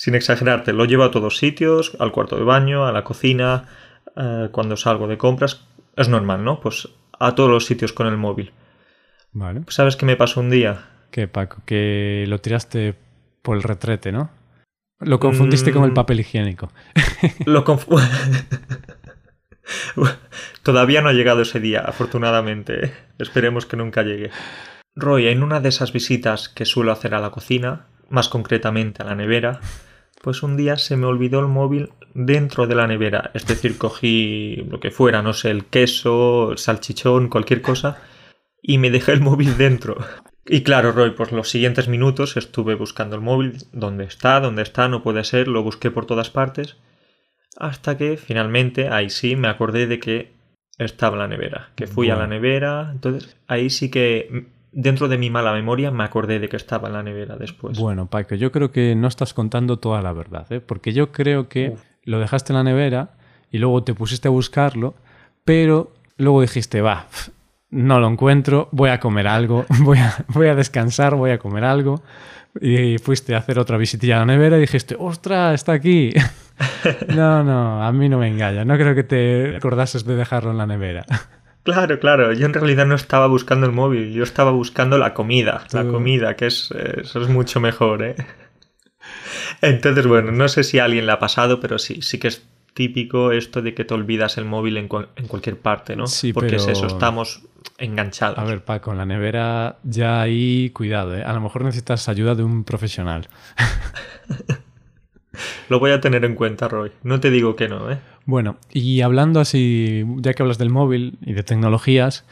Sin 0.00 0.14
exagerarte, 0.14 0.72
lo 0.72 0.86
llevo 0.86 1.04
a 1.04 1.10
todos 1.10 1.36
sitios, 1.36 1.94
al 2.00 2.10
cuarto 2.10 2.38
de 2.38 2.42
baño, 2.42 2.86
a 2.86 2.92
la 2.92 3.04
cocina, 3.04 3.68
eh, 4.16 4.48
cuando 4.50 4.78
salgo 4.78 5.06
de 5.08 5.18
compras. 5.18 5.66
Es 5.94 6.08
normal, 6.08 6.42
¿no? 6.42 6.58
Pues 6.58 6.88
a 7.18 7.34
todos 7.34 7.50
los 7.50 7.66
sitios 7.66 7.92
con 7.92 8.06
el 8.06 8.16
móvil. 8.16 8.50
Vale. 9.32 9.60
¿Sabes 9.68 9.96
qué 9.96 10.06
me 10.06 10.16
pasó 10.16 10.40
un 10.40 10.48
día? 10.48 10.86
¿Qué, 11.10 11.28
Paco? 11.28 11.60
Que 11.66 12.24
lo 12.28 12.40
tiraste 12.40 12.94
por 13.42 13.58
el 13.58 13.62
retrete, 13.62 14.10
¿no? 14.10 14.30
Lo 15.00 15.20
confundiste 15.20 15.70
con 15.70 15.84
el 15.84 15.90
Mm. 15.90 15.94
papel 15.94 16.20
higiénico. 16.20 16.72
Lo 17.44 17.62
Todavía 20.62 21.02
no 21.02 21.10
ha 21.10 21.12
llegado 21.12 21.42
ese 21.42 21.60
día, 21.60 21.80
afortunadamente. 21.80 22.90
Esperemos 23.18 23.66
que 23.66 23.76
nunca 23.76 24.02
llegue. 24.02 24.30
Roy, 24.96 25.28
en 25.28 25.42
una 25.42 25.60
de 25.60 25.68
esas 25.68 25.92
visitas 25.92 26.48
que 26.48 26.64
suelo 26.64 26.90
hacer 26.90 27.14
a 27.14 27.20
la 27.20 27.28
cocina, 27.28 27.84
más 28.08 28.30
concretamente 28.30 29.02
a 29.02 29.06
la 29.06 29.14
nevera, 29.14 29.60
pues 30.22 30.42
un 30.42 30.56
día 30.56 30.76
se 30.76 30.96
me 30.96 31.06
olvidó 31.06 31.40
el 31.40 31.46
móvil 31.48 31.90
dentro 32.14 32.66
de 32.66 32.74
la 32.74 32.86
nevera. 32.86 33.30
Es 33.34 33.46
decir, 33.46 33.78
cogí 33.78 34.56
lo 34.68 34.80
que 34.80 34.90
fuera, 34.90 35.22
no 35.22 35.32
sé, 35.32 35.50
el 35.50 35.64
queso, 35.66 36.52
el 36.52 36.58
salchichón, 36.58 37.28
cualquier 37.28 37.62
cosa, 37.62 37.98
y 38.62 38.78
me 38.78 38.90
dejé 38.90 39.12
el 39.12 39.20
móvil 39.20 39.56
dentro. 39.56 39.96
Y 40.46 40.62
claro, 40.62 40.92
Roy, 40.92 41.12
pues 41.12 41.32
los 41.32 41.48
siguientes 41.48 41.88
minutos 41.88 42.36
estuve 42.36 42.74
buscando 42.74 43.16
el 43.16 43.22
móvil, 43.22 43.58
dónde 43.72 44.04
está, 44.04 44.40
dónde 44.40 44.62
está, 44.62 44.88
no 44.88 45.02
puede 45.02 45.24
ser, 45.24 45.48
lo 45.48 45.62
busqué 45.62 45.90
por 45.90 46.06
todas 46.06 46.30
partes, 46.30 46.76
hasta 47.56 47.96
que 47.96 48.16
finalmente, 48.16 48.88
ahí 48.88 49.10
sí, 49.10 49.36
me 49.36 49.48
acordé 49.48 49.86
de 49.86 50.00
que 50.00 50.32
estaba 50.78 51.14
en 51.14 51.20
la 51.20 51.28
nevera, 51.28 51.70
que 51.76 51.86
fui 51.86 52.10
a 52.10 52.16
la 52.16 52.26
nevera, 52.26 52.88
entonces 52.90 53.36
ahí 53.46 53.70
sí 53.70 53.90
que 53.90 54.46
dentro 54.72 55.08
de 55.08 55.18
mi 55.18 55.30
mala 55.30 55.52
memoria 55.52 55.90
me 55.90 56.04
acordé 56.04 56.38
de 56.38 56.48
que 56.48 56.56
estaba 56.56 56.88
en 56.88 56.94
la 56.94 57.02
nevera 57.02 57.36
después. 57.36 57.78
Bueno, 57.78 58.06
Paco, 58.06 58.34
yo 58.34 58.52
creo 58.52 58.70
que 58.70 58.94
no 58.94 59.08
estás 59.08 59.34
contando 59.34 59.78
toda 59.78 60.02
la 60.02 60.12
verdad, 60.12 60.46
¿eh? 60.50 60.60
porque 60.60 60.92
yo 60.92 61.12
creo 61.12 61.48
que 61.48 61.70
Uf. 61.70 61.80
lo 62.04 62.20
dejaste 62.20 62.52
en 62.52 62.58
la 62.58 62.64
nevera 62.64 63.10
y 63.50 63.58
luego 63.58 63.82
te 63.82 63.94
pusiste 63.94 64.28
a 64.28 64.30
buscarlo, 64.30 64.94
pero 65.44 65.92
luego 66.16 66.42
dijiste, 66.42 66.80
va, 66.80 67.06
no 67.70 68.00
lo 68.00 68.08
encuentro, 68.08 68.68
voy 68.72 68.90
a 68.90 69.00
comer 69.00 69.26
algo, 69.26 69.64
voy 69.80 69.98
a, 69.98 70.24
voy 70.28 70.48
a 70.48 70.54
descansar, 70.54 71.14
voy 71.14 71.30
a 71.30 71.38
comer 71.38 71.64
algo. 71.64 72.02
Y 72.60 72.98
fuiste 72.98 73.36
a 73.36 73.38
hacer 73.38 73.60
otra 73.60 73.76
visitilla 73.76 74.16
a 74.16 74.18
la 74.20 74.26
nevera 74.26 74.56
y 74.56 74.62
dijiste, 74.62 74.96
ostras, 74.98 75.54
está 75.54 75.72
aquí. 75.72 76.12
no, 77.14 77.44
no, 77.44 77.84
a 77.84 77.92
mí 77.92 78.08
no 78.08 78.18
me 78.18 78.26
engaña, 78.26 78.64
no 78.64 78.76
creo 78.76 78.96
que 78.96 79.04
te 79.04 79.56
acordases 79.56 80.04
de 80.04 80.16
dejarlo 80.16 80.50
en 80.50 80.58
la 80.58 80.66
nevera. 80.66 81.06
Claro, 81.62 81.98
claro, 82.00 82.32
yo 82.32 82.46
en 82.46 82.54
realidad 82.54 82.86
no 82.86 82.94
estaba 82.94 83.26
buscando 83.26 83.66
el 83.66 83.72
móvil, 83.72 84.12
yo 84.12 84.22
estaba 84.22 84.50
buscando 84.50 84.96
la 84.98 85.12
comida, 85.14 85.66
la 85.72 85.82
Tú- 85.82 85.92
comida, 85.92 86.34
que 86.36 86.46
es, 86.46 86.70
eh, 86.74 87.02
eso 87.02 87.20
es 87.20 87.28
mucho 87.28 87.60
mejor, 87.60 88.02
¿eh? 88.02 88.16
Entonces, 89.60 90.06
bueno, 90.06 90.32
no 90.32 90.48
sé 90.48 90.64
si 90.64 90.78
a 90.78 90.84
alguien 90.84 91.06
le 91.06 91.12
ha 91.12 91.18
pasado, 91.18 91.60
pero 91.60 91.78
sí, 91.78 92.00
sí 92.02 92.18
que 92.18 92.28
es 92.28 92.42
típico 92.74 93.32
esto 93.32 93.62
de 93.62 93.74
que 93.74 93.84
te 93.84 93.92
olvidas 93.94 94.38
el 94.38 94.44
móvil 94.46 94.76
en, 94.78 94.88
cual- 94.88 95.08
en 95.16 95.26
cualquier 95.26 95.58
parte, 95.58 95.96
¿no? 95.96 96.06
Sí, 96.06 96.32
Porque 96.32 96.56
es 96.56 96.68
eso, 96.68 96.86
estamos 96.86 97.42
enganchados. 97.78 98.38
A 98.38 98.44
ver, 98.44 98.64
Paco, 98.64 98.92
en 98.92 98.98
la 98.98 99.06
nevera 99.06 99.76
ya 99.82 100.20
ahí, 100.22 100.70
cuidado, 100.70 101.16
¿eh? 101.16 101.22
a 101.24 101.32
lo 101.32 101.40
mejor 101.40 101.64
necesitas 101.64 102.08
ayuda 102.08 102.34
de 102.34 102.42
un 102.42 102.64
profesional. 102.64 103.28
Lo 105.68 105.78
voy 105.78 105.90
a 105.90 106.00
tener 106.00 106.24
en 106.24 106.34
cuenta, 106.34 106.68
Roy. 106.68 106.92
No 107.02 107.20
te 107.20 107.30
digo 107.30 107.56
que 107.56 107.68
no, 107.68 107.90
¿eh? 107.90 107.98
Bueno, 108.26 108.58
y 108.70 109.00
hablando 109.00 109.40
así, 109.40 110.04
ya 110.18 110.34
que 110.34 110.42
hablas 110.42 110.58
del 110.58 110.70
móvil 110.70 111.18
y 111.22 111.32
de 111.32 111.42
tecnologías, 111.42 112.24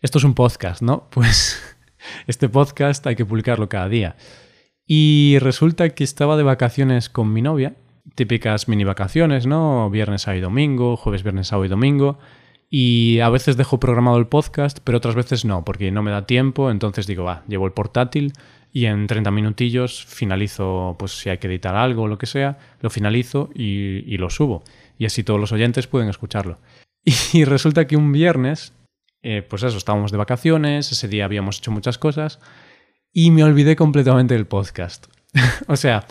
esto 0.00 0.18
es 0.18 0.24
un 0.24 0.34
podcast, 0.34 0.82
¿no? 0.82 1.08
Pues 1.10 1.60
este 2.26 2.48
podcast 2.48 3.06
hay 3.06 3.16
que 3.16 3.26
publicarlo 3.26 3.68
cada 3.68 3.88
día. 3.88 4.16
Y 4.86 5.38
resulta 5.40 5.88
que 5.90 6.04
estaba 6.04 6.36
de 6.36 6.42
vacaciones 6.42 7.08
con 7.08 7.32
mi 7.32 7.42
novia, 7.42 7.76
típicas 8.14 8.68
mini 8.68 8.84
vacaciones, 8.84 9.46
¿no? 9.46 9.88
Viernes, 9.90 10.22
sábado 10.22 10.38
y 10.38 10.42
domingo, 10.42 10.96
jueves, 10.96 11.22
viernes, 11.22 11.48
sábado 11.48 11.66
y 11.66 11.68
domingo. 11.68 12.18
Y 12.68 13.18
a 13.20 13.28
veces 13.28 13.56
dejo 13.56 13.80
programado 13.80 14.18
el 14.18 14.26
podcast, 14.26 14.78
pero 14.84 14.98
otras 14.98 15.14
veces 15.14 15.44
no, 15.44 15.64
porque 15.64 15.90
no 15.90 16.02
me 16.02 16.10
da 16.10 16.26
tiempo. 16.26 16.70
Entonces 16.70 17.06
digo, 17.06 17.24
va, 17.24 17.44
llevo 17.48 17.66
el 17.66 17.72
portátil 17.72 18.32
y 18.72 18.86
en 18.86 19.06
30 19.06 19.30
minutillos 19.30 20.04
finalizo, 20.06 20.96
pues 20.98 21.12
si 21.12 21.28
hay 21.28 21.38
que 21.38 21.48
editar 21.48 21.74
algo 21.74 22.02
o 22.02 22.08
lo 22.08 22.18
que 22.18 22.26
sea, 22.26 22.58
lo 22.80 22.90
finalizo 22.90 23.50
y, 23.54 24.16
lo 24.18 24.30
subo. 24.30 24.62
Y 24.98 25.06
así 25.06 25.24
todos 25.24 25.40
los 25.40 25.52
oyentes 25.52 25.86
pueden 25.86 26.08
escucharlo. 26.08 26.58
Y 27.32 27.44
resulta 27.44 27.86
que 27.86 27.96
un 27.96 28.12
viernes, 28.12 28.74
eh, 29.22 29.42
pues 29.42 29.62
eso, 29.62 29.78
estábamos 29.78 30.12
de 30.12 30.18
vacaciones, 30.18 30.92
ese 30.92 31.08
día 31.08 31.24
habíamos 31.24 31.58
hecho 31.58 31.70
muchas 31.70 31.98
cosas 31.98 32.40
y 33.12 33.30
me 33.30 33.42
olvidé 33.42 33.74
completamente 33.74 34.34
del 34.34 34.46
podcast. 34.46 35.06
o 35.66 35.76
sea, 35.76 36.06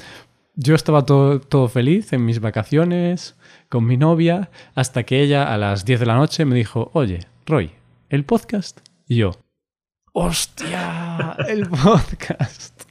yo 0.56 0.76
estaba 0.76 1.06
todo, 1.06 1.40
todo 1.40 1.70
feliz 1.70 2.12
en 2.12 2.26
mis 2.26 2.42
vacaciones 2.42 3.38
con 3.70 3.86
mi 3.86 3.98
novia 3.98 4.50
hasta 4.76 5.04
que 5.04 5.22
ella 5.22 5.54
a 5.54 5.58
las 5.58 5.86
10 5.86 6.02
de 6.02 6.06
la 6.06 6.16
noche 6.16 6.44
me 6.46 6.56
dijo, 6.56 6.90
oye, 6.94 7.20
Roy, 7.46 7.72
¿el 8.10 8.26
podcast? 8.26 8.80
Y 9.08 9.18
yo, 9.18 9.32
¡hostia! 10.14 11.36
¡El 11.48 11.68
podcast! 11.68 12.84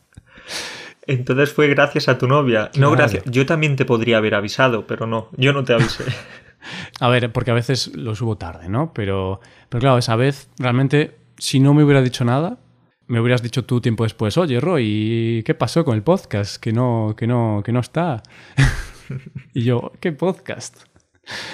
Entonces 1.07 1.53
fue 1.53 1.69
gracias 1.69 2.09
a 2.09 2.19
tu 2.19 2.29
novia. 2.29 2.71
Claro. 2.71 2.91
No 2.91 2.97
gracias. 2.97 3.25
Yo 3.27 3.47
también 3.47 3.77
te 3.77 3.85
podría 3.85 4.19
haber 4.19 4.35
avisado, 4.35 4.87
pero 4.87 5.07
no, 5.07 5.29
yo 5.37 5.53
no 5.53 5.65
te 5.65 5.75
avisé. 5.75 6.05
A 7.01 7.09
ver, 7.09 7.33
porque 7.33 7.53
a 7.53 7.55
veces 7.55 7.95
lo 7.95 8.15
subo 8.15 8.37
tarde, 8.37 8.69
¿no? 8.69 8.93
Pero, 8.93 9.41
pero 9.69 9.81
claro, 9.81 9.99
esa 9.99 10.17
vez 10.17 10.51
realmente, 10.59 11.17
si 11.39 11.61
no 11.61 11.73
me 11.73 11.85
hubiera 11.85 12.03
dicho 12.03 12.25
nada, 12.25 12.59
me 13.07 13.21
hubieras 13.21 13.43
dicho 13.43 13.65
tú 13.65 13.81
tiempo 13.81 14.05
después, 14.05 14.37
oye, 14.37 14.61
Roy, 14.61 15.43
¿qué 15.47 15.55
pasó 15.55 15.85
con 15.85 15.95
el 15.95 16.03
podcast? 16.03 16.57
Que 16.61 16.73
no, 16.73 17.15
que 17.17 17.27
no, 17.27 17.63
que 17.65 17.73
no 17.73 17.81
está. 17.81 18.23
y 19.55 19.63
yo, 19.63 19.93
¿qué 20.01 20.13
podcast? 20.13 20.83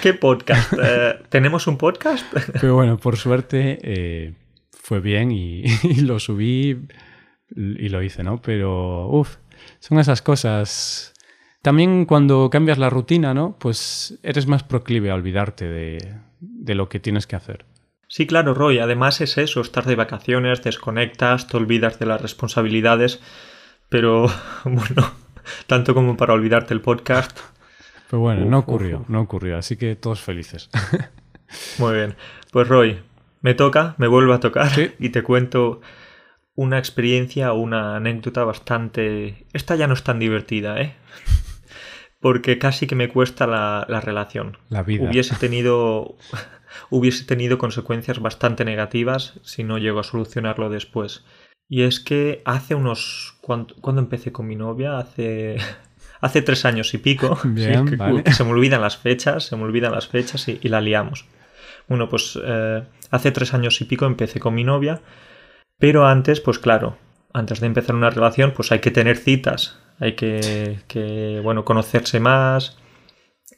¿Qué 0.01 0.13
podcast? 0.13 0.73
Eh, 0.81 1.19
¿Tenemos 1.29 1.67
un 1.67 1.77
podcast? 1.77 2.25
Pero 2.59 2.75
bueno, 2.75 2.97
por 2.97 3.17
suerte 3.17 3.79
eh, 3.81 4.33
fue 4.85 4.99
bien 4.99 5.31
y, 5.31 5.63
y 5.83 6.01
lo 6.01 6.19
subí 6.19 6.77
y 7.55 7.89
lo 7.89 8.03
hice, 8.03 8.23
¿no? 8.23 8.39
Pero, 8.39 9.07
uff, 9.07 9.37
son 9.79 9.97
esas 9.97 10.21
cosas. 10.21 11.11
También 11.63 12.05
cuando 12.05 12.51
cambias 12.51 12.77
la 12.77 12.91
rutina, 12.91 13.33
¿no? 13.33 13.57
Pues 13.59 14.19
eres 14.21 14.45
más 14.45 14.61
proclive 14.61 15.09
a 15.09 15.15
olvidarte 15.15 15.65
de, 15.65 16.13
de 16.39 16.75
lo 16.75 16.87
que 16.87 16.99
tienes 16.99 17.25
que 17.25 17.35
hacer. 17.35 17.65
Sí, 18.07 18.27
claro, 18.27 18.53
Roy. 18.53 18.77
Además 18.77 19.21
es 19.21 19.39
eso, 19.39 19.61
estar 19.61 19.85
de 19.85 19.95
vacaciones, 19.95 20.61
desconectas, 20.61 21.47
te 21.47 21.57
olvidas 21.57 21.97
de 21.97 22.05
las 22.05 22.21
responsabilidades, 22.21 23.19
pero 23.89 24.27
bueno, 24.65 25.11
tanto 25.65 25.95
como 25.95 26.15
para 26.15 26.33
olvidarte 26.33 26.75
el 26.75 26.81
podcast. 26.81 27.39
Pero 28.07 28.19
bueno, 28.19 28.43
Uf, 28.43 28.51
no 28.51 28.59
ocurrió, 28.59 28.99
uf. 28.99 29.09
no 29.09 29.21
ocurrió, 29.21 29.57
así 29.57 29.77
que 29.77 29.95
todos 29.95 30.21
felices. 30.21 30.69
Muy 31.79 31.95
bien. 31.95 32.15
Pues 32.51 32.67
Roy, 32.67 32.99
me 33.45 33.53
toca, 33.53 33.93
me 33.99 34.07
vuelvo 34.07 34.33
a 34.33 34.39
tocar 34.39 34.71
Sí. 34.71 34.91
y 34.99 35.09
te 35.09 35.21
cuento 35.21 35.79
una 36.55 36.79
experiencia 36.79 37.53
o 37.53 37.59
una 37.59 37.95
anécdota 37.95 38.43
bastante... 38.43 39.45
Esta 39.53 39.75
ya 39.75 39.85
no 39.85 39.93
es 39.93 40.03
tan 40.03 40.17
divertida, 40.17 40.81
¿eh? 40.81 40.95
Porque 42.19 42.57
casi 42.57 42.87
que 42.87 42.95
me 42.95 43.07
cuesta 43.07 43.45
la, 43.45 43.85
la 43.87 44.01
relación. 44.01 44.57
La 44.69 44.81
vida. 44.81 45.07
Hubiese 45.07 45.35
tenido, 45.35 46.17
hubiese 46.89 47.23
tenido 47.25 47.59
consecuencias 47.59 48.19
bastante 48.19 48.65
negativas 48.65 49.39
si 49.43 49.63
no 49.63 49.77
llego 49.77 49.99
a 49.99 50.03
solucionarlo 50.03 50.71
después. 50.71 51.23
Y 51.69 51.83
es 51.83 51.99
que 51.99 52.41
hace 52.45 52.73
unos... 52.73 53.37
¿Cuándo, 53.41 53.75
cuándo 53.79 54.01
empecé 54.01 54.31
con 54.31 54.47
mi 54.47 54.55
novia? 54.55 54.97
Hace... 54.97 55.57
Hace 56.19 56.41
tres 56.41 56.65
años 56.65 56.91
y 56.95 56.97
pico. 56.97 57.37
Bien, 57.43 57.85
que, 57.85 57.95
vale. 57.95 58.23
que 58.23 58.33
se 58.33 58.43
me 58.43 58.49
olvidan 58.49 58.81
las 58.81 58.97
fechas, 58.97 59.43
se 59.43 59.55
me 59.55 59.63
olvidan 59.63 59.91
las 59.91 60.07
fechas 60.07 60.47
y, 60.47 60.57
y 60.63 60.69
la 60.69 60.81
liamos. 60.81 61.27
Bueno, 61.87 62.09
pues 62.09 62.39
eh, 62.43 62.83
hace 63.11 63.31
tres 63.31 63.53
años 63.53 63.79
y 63.81 63.85
pico 63.85 64.05
empecé 64.05 64.39
con 64.39 64.55
mi 64.55 64.63
novia, 64.63 65.01
pero 65.77 66.05
antes, 66.07 66.41
pues 66.41 66.59
claro, 66.59 66.97
antes 67.33 67.59
de 67.59 67.67
empezar 67.67 67.95
una 67.95 68.09
relación, 68.09 68.53
pues 68.55 68.71
hay 68.71 68.79
que 68.79 68.91
tener 68.91 69.17
citas, 69.17 69.79
hay 69.99 70.13
que, 70.13 70.79
que, 70.87 71.39
bueno, 71.43 71.65
conocerse 71.65 72.19
más, 72.19 72.77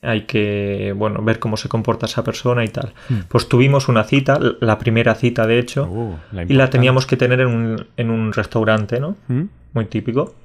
hay 0.01 0.21
que, 0.21 0.93
bueno, 0.95 1.21
ver 1.23 1.39
cómo 1.39 1.57
se 1.57 1.69
comporta 1.69 2.05
esa 2.05 2.23
persona 2.23 2.63
y 2.63 2.69
tal. 2.69 2.93
Hmm. 3.09 3.21
Pues 3.27 3.47
tuvimos 3.47 3.87
una 3.87 4.03
cita, 4.03 4.39
la 4.59 4.77
primera 4.77 5.15
cita 5.15 5.47
de 5.47 5.59
hecho, 5.59 5.85
Uh, 5.85 6.17
la 6.31 6.43
y 6.43 6.53
la 6.53 6.69
teníamos 6.69 7.05
que 7.05 7.17
tener 7.17 7.41
en 7.41 7.47
un, 7.47 7.87
en 7.97 8.09
un 8.09 8.33
restaurante, 8.33 8.99
¿no? 8.99 9.17
¿Mm? 9.27 9.43
Muy 9.73 9.85
típico. 9.85 10.35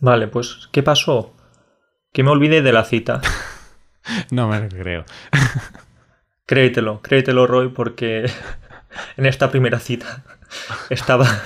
Vale, 0.00 0.28
pues, 0.28 0.68
¿qué 0.72 0.82
pasó? 0.82 1.34
Que 2.12 2.22
me 2.22 2.30
olvidé 2.30 2.62
de 2.62 2.72
la 2.72 2.84
cita. 2.84 3.20
No 4.30 4.48
me 4.48 4.60
lo 4.60 4.68
creo. 4.68 5.06
Créetelo, 6.46 7.00
créetelo, 7.02 7.46
Roy, 7.46 7.68
porque 7.68 8.30
en 9.16 9.26
esta 9.26 9.50
primera 9.50 9.80
cita 9.80 10.22
estaba. 10.90 11.26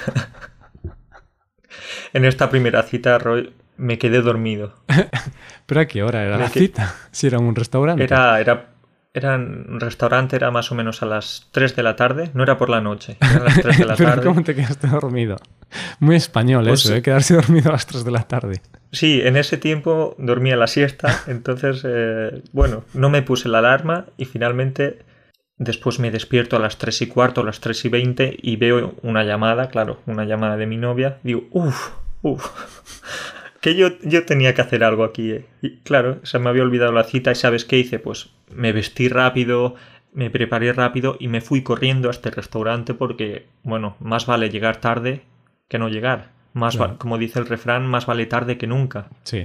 en 2.13 2.25
esta 2.25 2.51
primera 2.51 2.83
cita, 2.83 3.19
Roy, 3.19 3.53
me 3.77 3.99
quedé 3.99 4.21
dormido. 4.23 4.75
¿Pero 5.67 5.81
a 5.81 5.87
qué 5.87 6.03
hora 6.03 6.25
era 6.25 6.37
Me 6.37 6.45
la 6.45 6.51
que- 6.51 6.61
cita? 6.61 6.95
Si 7.13 7.27
era 7.27 7.39
un 7.39 7.55
restaurante. 7.55 8.05
Era, 8.05 8.41
era, 8.41 8.69
era 9.19 9.37
un 9.37 9.79
restaurante, 9.81 10.35
era 10.37 10.51
más 10.51 10.73
o 10.73 10.75
menos 10.75 11.03
a 11.03 11.07
las 11.07 11.49
3 11.53 11.77
de 11.77 11.83
la 11.83 11.95
tarde, 11.97 12.31
no 12.35 12.43
era 12.43 12.57
por 12.59 12.71
la 12.71 12.81
noche, 12.81 13.17
era 13.21 13.41
a 13.43 13.45
las 13.45 13.61
3 13.61 13.79
de 13.79 13.85
la 13.85 13.97
tarde. 13.97 14.27
¿cómo 14.27 14.43
te 14.43 14.55
quedaste 14.55 14.87
dormido? 14.89 15.37
Muy 16.01 16.17
español 16.17 16.65
Pues- 16.67 16.85
eso, 16.87 16.95
¿eh? 16.95 17.03
Quedarse 17.03 17.35
dormido 17.41 17.69
a 17.69 17.73
las 17.73 17.87
3 17.87 18.05
de 18.05 18.11
la 18.11 18.23
tarde. 18.23 18.63
Sí, 18.91 19.21
en 19.23 19.37
ese 19.37 19.59
tiempo 19.59 20.15
dormía 20.19 20.57
la 20.57 20.67
siesta, 20.67 21.23
entonces, 21.27 21.83
eh, 21.85 22.43
bueno, 22.53 22.85
no 22.95 23.11
me 23.11 23.21
puse 23.23 23.49
la 23.49 23.59
alarma 23.59 24.07
y 24.17 24.25
finalmente 24.25 25.05
después 25.59 25.99
me 25.99 26.11
despierto 26.11 26.57
a 26.57 26.61
las 26.61 26.79
3 26.79 27.03
y 27.03 27.07
cuarto, 27.09 27.41
a 27.43 27.45
las 27.45 27.61
3 27.61 27.85
y 27.85 27.89
20 27.89 28.37
y 28.41 28.57
veo 28.57 28.95
una 29.03 29.25
llamada, 29.25 29.69
claro, 29.69 29.99
una 30.07 30.25
llamada 30.25 30.57
de 30.57 30.67
mi 30.67 30.77
novia. 30.79 31.19
Digo, 31.23 31.45
uff, 31.51 31.91
uff, 32.23 32.47
que 33.61 33.75
yo, 33.75 33.99
yo 34.03 34.25
tenía 34.25 34.55
que 34.55 34.61
hacer 34.63 34.85
algo 34.85 35.05
aquí. 35.05 35.33
eh. 35.33 35.47
Y 35.63 35.77
claro, 35.79 36.21
se 36.25 36.39
me 36.39 36.49
había 36.51 36.63
olvidado 36.63 36.93
la 36.93 37.05
cita 37.05 37.33
y 37.33 37.35
¿sabes 37.35 37.65
qué 37.65 37.79
hice? 37.79 37.99
Pues 37.99 38.31
me 38.55 38.73
vestí 38.73 39.09
rápido, 39.09 39.75
me 40.13 40.31
preparé 40.31 40.73
rápido 40.73 41.17
y 41.19 41.29
me 41.29 41.41
fui 41.41 41.63
corriendo 41.63 42.09
a 42.09 42.13
este 42.13 42.31
restaurante 42.31 42.95
porque, 42.95 43.47
bueno, 43.63 43.97
más 44.01 44.27
vale 44.27 44.49
llegar 44.51 44.81
tarde 44.81 45.23
que 45.69 45.79
no 45.79 45.89
llegar. 45.89 46.33
Más 46.55 46.81
va- 46.81 46.97
como 46.99 47.19
dice 47.19 47.39
el 47.39 47.47
refrán, 47.47 47.87
más 47.87 48.07
vale 48.07 48.27
tarde 48.27 48.59
que 48.59 48.67
nunca. 48.67 49.09
Sí. 49.25 49.45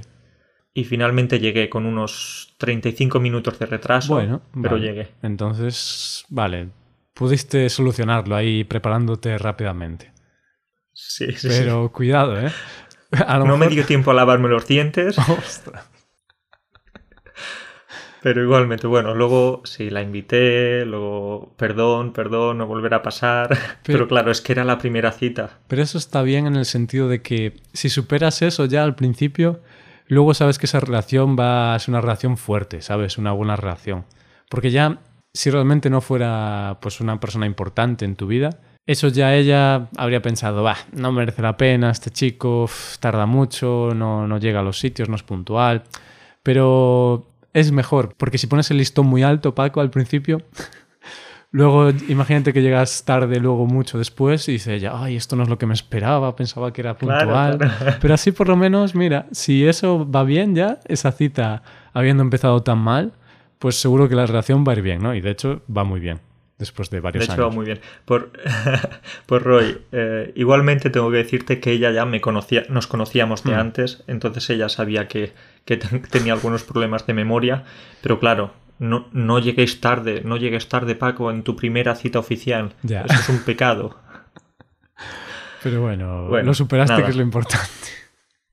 Y 0.73 0.85
finalmente 0.85 1.39
llegué 1.39 1.69
con 1.69 1.85
unos 1.85 2.55
35 2.57 3.19
minutos 3.19 3.59
de 3.59 3.65
retraso, 3.67 4.13
Bueno, 4.15 4.41
pero 4.61 4.75
vale. 4.75 4.87
llegué. 4.87 5.07
Entonces, 5.21 6.25
vale. 6.29 6.69
Pudiste 7.13 7.69
solucionarlo 7.69 8.35
ahí 8.35 8.63
preparándote 8.63 9.37
rápidamente. 9.37 10.11
Sí, 10.93 11.27
sí, 11.33 11.37
sí. 11.37 11.47
Pero 11.49 11.91
cuidado, 11.91 12.39
¿eh? 12.39 12.51
A 13.27 13.37
lo 13.37 13.45
No 13.45 13.57
me 13.57 13.67
dio 13.67 13.85
tiempo 13.85 14.11
a 14.11 14.13
lavarme 14.13 14.49
los 14.49 14.67
dientes. 14.67 15.17
Ostras. 15.29 15.89
Pero 18.21 18.41
igualmente, 18.41 18.87
bueno, 18.87 19.13
luego 19.13 19.61
sí, 19.65 19.89
la 19.89 20.01
invité, 20.01 20.85
luego, 20.85 21.53
perdón, 21.57 22.13
perdón, 22.13 22.59
no 22.59 22.67
volverá 22.67 22.97
a 22.97 23.01
pasar. 23.01 23.57
Pero, 23.83 24.07
claro, 24.07 24.31
es 24.31 24.39
que 24.39 24.53
era 24.53 24.63
la 24.63 24.77
primera 24.77 25.11
cita. 25.11 25.59
Pero 25.67 25.81
eso 25.81 25.97
está 25.97 26.21
bien 26.21 26.47
en 26.47 26.55
el 26.55 26.65
sentido 26.65 27.09
de 27.09 27.21
que 27.21 27.57
si 27.73 27.89
superas 27.89 28.41
eso 28.41 28.63
ya 28.63 28.83
al 28.83 28.95
principio, 28.95 29.61
luego 30.07 30.33
sabes 30.33 30.57
que 30.57 30.67
esa 30.67 30.79
relación 30.79 31.35
va 31.37 31.75
a 31.75 31.79
ser 31.79 31.91
una 31.91 31.99
relación 31.99 32.37
fuerte, 32.37 32.81
¿sabes? 32.81 33.17
Una 33.17 33.33
buena 33.33 33.57
relación. 33.57 34.05
Porque 34.49 34.71
ya, 34.71 34.99
si 35.33 35.49
realmente 35.49 35.89
no 35.89 35.99
fuera 35.99 36.77
pues 36.81 37.01
una 37.01 37.19
persona 37.19 37.45
importante 37.45 38.05
en 38.05 38.15
tu 38.15 38.27
vida, 38.27 38.51
eso 38.85 39.07
ya 39.07 39.33
ella 39.33 39.87
habría 39.95 40.21
pensado, 40.21 40.61
va, 40.63 40.75
no 40.91 41.11
merece 41.11 41.41
la 41.41 41.55
pena, 41.55 41.89
este 41.89 42.09
chico 42.09 42.69
tarda 42.99 43.25
mucho, 43.25 43.91
no, 43.95 44.27
no 44.27 44.37
llega 44.39 44.59
a 44.59 44.63
los 44.63 44.79
sitios, 44.79 45.07
no 45.07 45.15
es 45.15 45.23
puntual. 45.23 45.83
Pero 46.43 47.27
es 47.53 47.71
mejor, 47.71 48.13
porque 48.17 48.37
si 48.37 48.47
pones 48.47 48.69
el 48.71 48.77
listón 48.77 49.07
muy 49.07 49.23
alto, 49.23 49.55
Paco, 49.55 49.79
al 49.79 49.89
principio, 49.89 50.41
luego 51.51 51.91
imagínate 52.09 52.51
que 52.51 52.61
llegas 52.61 53.05
tarde, 53.05 53.39
luego 53.39 53.65
mucho 53.67 53.97
después, 53.97 54.49
y 54.49 54.53
dice 54.53 54.75
ella, 54.75 54.91
ay, 54.95 55.15
esto 55.15 55.37
no 55.37 55.43
es 55.43 55.49
lo 55.49 55.57
que 55.57 55.65
me 55.65 55.73
esperaba, 55.73 56.35
pensaba 56.35 56.73
que 56.73 56.81
era 56.81 56.97
puntual. 56.97 57.59
Pero 58.01 58.13
así 58.13 58.33
por 58.33 58.49
lo 58.49 58.57
menos, 58.57 58.95
mira, 58.95 59.27
si 59.31 59.65
eso 59.65 60.09
va 60.09 60.25
bien 60.25 60.55
ya, 60.55 60.79
esa 60.85 61.13
cita 61.13 61.63
habiendo 61.93 62.21
empezado 62.21 62.61
tan 62.63 62.79
mal, 62.79 63.13
pues 63.59 63.79
seguro 63.79 64.09
que 64.09 64.15
la 64.15 64.25
relación 64.25 64.65
va 64.67 64.73
a 64.73 64.75
ir 64.75 64.81
bien, 64.81 65.01
¿no? 65.01 65.15
Y 65.15 65.21
de 65.21 65.31
hecho 65.31 65.61
va 65.69 65.85
muy 65.85 66.01
bien 66.01 66.19
después 66.63 66.89
de 66.89 66.99
varios 66.99 67.29
años. 67.29 67.37
De 67.37 67.43
hecho, 67.43 67.51
muy 67.51 67.65
bien. 67.65 67.79
Por, 68.05 68.31
por 69.25 69.43
Roy, 69.43 69.81
eh, 69.91 70.31
igualmente 70.35 70.89
tengo 70.89 71.11
que 71.11 71.17
decirte 71.17 71.59
que 71.59 71.71
ella 71.71 71.91
ya 71.91 72.05
me 72.05 72.21
conocía, 72.21 72.63
nos 72.69 72.87
conocíamos 72.87 73.43
de 73.43 73.55
hmm. 73.55 73.59
antes, 73.59 74.03
entonces 74.07 74.49
ella 74.49 74.69
sabía 74.69 75.07
que, 75.07 75.33
que 75.65 75.77
tenía 75.77 76.33
algunos 76.33 76.63
problemas 76.63 77.05
de 77.05 77.13
memoria, 77.13 77.63
pero 78.01 78.19
claro, 78.19 78.53
no, 78.79 79.07
no 79.11 79.39
lleguéis 79.39 79.81
tarde, 79.81 80.21
no 80.25 80.37
llegues 80.37 80.67
tarde, 80.67 80.95
Paco, 80.95 81.31
en 81.31 81.43
tu 81.43 81.55
primera 81.55 81.95
cita 81.95 82.19
oficial. 82.19 82.73
Eso 82.83 83.05
es 83.07 83.29
un 83.29 83.39
pecado. 83.39 83.99
Pero 85.63 85.81
bueno, 85.81 86.27
lo 86.41 86.53
superaste, 86.53 87.01
que 87.03 87.11
es 87.11 87.15
lo 87.15 87.23
importante. 87.23 87.69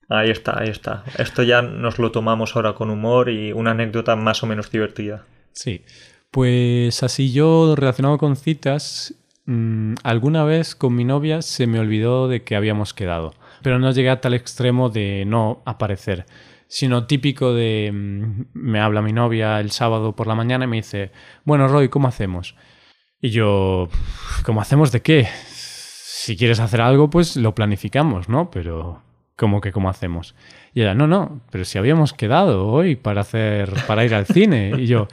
Ahí 0.08 0.30
está, 0.30 0.60
ahí 0.60 0.68
está. 0.68 1.02
Esto 1.18 1.42
ya 1.42 1.60
nos 1.60 1.98
lo 1.98 2.12
tomamos 2.12 2.54
ahora 2.54 2.74
con 2.74 2.88
humor 2.88 3.30
y 3.30 3.52
una 3.52 3.72
anécdota 3.72 4.14
más 4.14 4.44
o 4.44 4.46
menos 4.46 4.70
divertida. 4.70 5.24
Sí. 5.52 5.84
Pues 6.30 7.02
así 7.02 7.32
yo 7.32 7.74
relacionado 7.76 8.16
con 8.16 8.36
citas, 8.36 9.14
mm, 9.46 9.94
alguna 10.04 10.44
vez 10.44 10.76
con 10.76 10.94
mi 10.94 11.04
novia 11.04 11.42
se 11.42 11.66
me 11.66 11.80
olvidó 11.80 12.28
de 12.28 12.44
que 12.44 12.54
habíamos 12.54 12.94
quedado, 12.94 13.34
pero 13.62 13.80
no 13.80 13.90
llegué 13.90 14.10
a 14.10 14.20
tal 14.20 14.34
extremo 14.34 14.90
de 14.90 15.24
no 15.26 15.60
aparecer, 15.64 16.26
sino 16.68 17.08
típico 17.08 17.52
de 17.52 17.90
mm, 17.92 18.42
me 18.52 18.80
habla 18.80 19.02
mi 19.02 19.12
novia 19.12 19.58
el 19.58 19.72
sábado 19.72 20.14
por 20.14 20.28
la 20.28 20.36
mañana 20.36 20.66
y 20.66 20.68
me 20.68 20.76
dice, 20.76 21.10
bueno 21.44 21.66
Roy, 21.66 21.88
¿cómo 21.88 22.06
hacemos? 22.06 22.54
Y 23.20 23.30
yo, 23.30 23.88
¿cómo 24.44 24.60
hacemos 24.60 24.92
de 24.92 25.02
qué? 25.02 25.28
Si 25.46 26.36
quieres 26.36 26.60
hacer 26.60 26.80
algo, 26.80 27.10
pues 27.10 27.36
lo 27.36 27.56
planificamos, 27.56 28.28
¿no? 28.28 28.50
Pero 28.52 29.02
¿cómo 29.36 29.60
que 29.60 29.72
cómo 29.72 29.90
hacemos? 29.90 30.34
Y 30.74 30.82
ella, 30.82 30.94
no, 30.94 31.06
no, 31.06 31.40
pero 31.50 31.64
si 31.64 31.76
habíamos 31.76 32.12
quedado 32.12 32.68
hoy 32.68 32.94
para 32.94 33.22
hacer, 33.22 33.72
para 33.86 34.04
ir 34.04 34.14
al 34.14 34.26
cine. 34.26 34.72
Y 34.78 34.86
yo, 34.86 35.08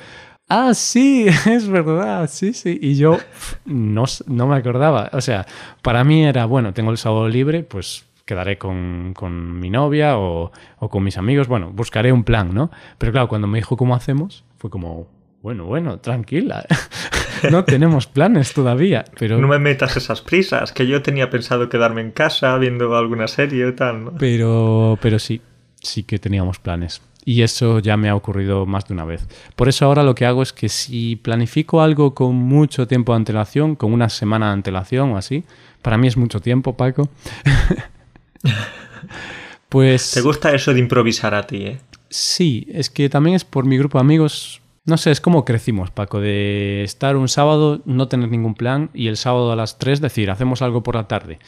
ah, 0.47 0.73
sí, 0.73 1.27
es 1.45 1.67
verdad, 1.67 2.29
sí, 2.31 2.53
sí. 2.53 2.77
Y 2.81 2.95
yo 2.95 3.17
no, 3.65 4.05
no 4.27 4.47
me 4.47 4.55
acordaba. 4.55 5.09
O 5.13 5.21
sea, 5.21 5.45
para 5.81 6.03
mí 6.03 6.25
era, 6.25 6.45
bueno, 6.45 6.73
tengo 6.73 6.91
el 6.91 6.97
sábado 6.97 7.27
libre, 7.29 7.63
pues 7.63 8.05
quedaré 8.25 8.57
con, 8.57 9.13
con 9.15 9.59
mi 9.59 9.69
novia 9.69 10.17
o, 10.17 10.51
o, 10.79 10.89
con 10.89 11.03
mis 11.03 11.17
amigos. 11.17 11.47
Bueno, 11.47 11.71
buscaré 11.71 12.11
un 12.11 12.23
plan, 12.23 12.53
¿no? 12.53 12.69
Pero 12.97 13.11
claro, 13.11 13.27
cuando 13.27 13.47
me 13.47 13.57
dijo 13.57 13.77
cómo 13.77 13.95
hacemos, 13.95 14.43
fue 14.57 14.69
como, 14.69 15.07
bueno, 15.41 15.65
bueno, 15.65 15.99
tranquila. 15.99 16.65
no 17.51 17.63
tenemos 17.63 18.07
planes 18.07 18.53
todavía, 18.53 19.05
pero... 19.17 19.37
No 19.37 19.47
me 19.47 19.59
metas 19.59 19.95
esas 19.95 20.21
prisas, 20.21 20.71
que 20.73 20.87
yo 20.87 21.01
tenía 21.01 21.29
pensado 21.29 21.69
quedarme 21.69 22.01
en 22.01 22.11
casa 22.11 22.57
viendo 22.57 22.95
alguna 22.95 23.27
serie 23.27 23.65
o 23.65 23.73
tal, 23.73 24.03
¿no? 24.03 24.13
Pero, 24.17 24.97
pero 25.01 25.19
sí, 25.19 25.41
sí 25.81 26.03
que 26.03 26.19
teníamos 26.19 26.59
planes. 26.59 27.01
Y 27.27 27.41
eso 27.41 27.79
ya 27.79 27.97
me 27.97 28.07
ha 28.07 28.15
ocurrido 28.15 28.65
más 28.65 28.87
de 28.87 28.93
una 28.93 29.03
vez. 29.03 29.27
Por 29.57 29.67
eso 29.67 29.83
ahora 29.83 30.01
lo 30.01 30.15
que 30.15 30.25
hago 30.25 30.41
es 30.41 30.53
que 30.53 30.69
si 30.69 31.17
planifico 31.17 31.81
algo 31.81 32.15
con 32.15 32.35
mucho 32.35 32.87
tiempo 32.87 33.11
de 33.11 33.17
antelación, 33.17 33.75
con 33.75 33.91
una 33.91 34.07
semana 34.07 34.45
de 34.45 34.53
antelación 34.53 35.11
o 35.11 35.17
así, 35.17 35.43
para 35.81 35.97
mí 35.97 36.07
es 36.07 36.15
mucho 36.15 36.39
tiempo, 36.39 36.77
Paco. 36.77 37.09
pues... 39.67 40.11
¿Te 40.11 40.21
gusta 40.21 40.55
eso 40.55 40.73
de 40.73 40.79
improvisar 40.79 41.35
a 41.35 41.45
ti, 41.45 41.65
eh? 41.65 41.81
Sí, 42.09 42.65
es 42.71 42.89
que 42.89 43.09
también 43.09 43.35
es 43.35 43.43
por 43.43 43.65
mi 43.65 43.77
grupo 43.77 43.97
de 43.97 44.03
amigos. 44.03 44.61
No 44.85 44.95
sé, 44.95 45.11
es 45.11 45.19
como 45.19 45.43
crecimos, 45.43 45.91
Paco, 45.91 46.21
de 46.21 46.83
estar 46.83 47.17
un 47.17 47.27
sábado, 47.27 47.81
no 47.83 48.07
tener 48.07 48.29
ningún 48.29 48.55
plan 48.55 48.89
y 48.93 49.09
el 49.09 49.17
sábado 49.17 49.51
a 49.51 49.57
las 49.57 49.79
3 49.79 49.99
decir, 49.99 50.31
hacemos 50.31 50.61
algo 50.61 50.81
por 50.81 50.95
la 50.95 51.09
tarde. 51.09 51.39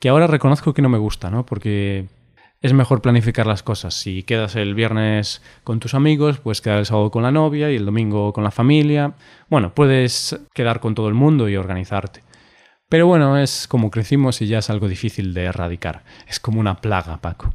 Que 0.00 0.08
ahora 0.08 0.26
reconozco 0.26 0.72
que 0.72 0.80
no 0.80 0.88
me 0.88 0.96
gusta, 0.96 1.28
¿no? 1.28 1.44
Porque 1.44 2.06
es 2.60 2.72
mejor 2.72 3.00
planificar 3.00 3.46
las 3.46 3.62
cosas. 3.62 3.94
Si 3.94 4.22
quedas 4.24 4.56
el 4.56 4.74
viernes 4.74 5.42
con 5.64 5.78
tus 5.78 5.94
amigos, 5.94 6.38
puedes 6.38 6.60
quedar 6.60 6.78
el 6.78 6.86
sábado 6.86 7.10
con 7.10 7.22
la 7.22 7.30
novia 7.30 7.70
y 7.70 7.76
el 7.76 7.86
domingo 7.86 8.32
con 8.32 8.44
la 8.44 8.50
familia. 8.50 9.14
Bueno, 9.48 9.74
puedes 9.74 10.38
quedar 10.54 10.80
con 10.80 10.94
todo 10.94 11.08
el 11.08 11.14
mundo 11.14 11.48
y 11.48 11.56
organizarte. 11.56 12.22
Pero 12.88 13.06
bueno, 13.06 13.38
es 13.38 13.68
como 13.68 13.90
crecimos 13.90 14.40
y 14.40 14.46
ya 14.46 14.58
es 14.58 14.70
algo 14.70 14.88
difícil 14.88 15.34
de 15.34 15.44
erradicar. 15.44 16.04
Es 16.26 16.40
como 16.40 16.58
una 16.58 16.80
plaga, 16.80 17.18
Paco. 17.18 17.54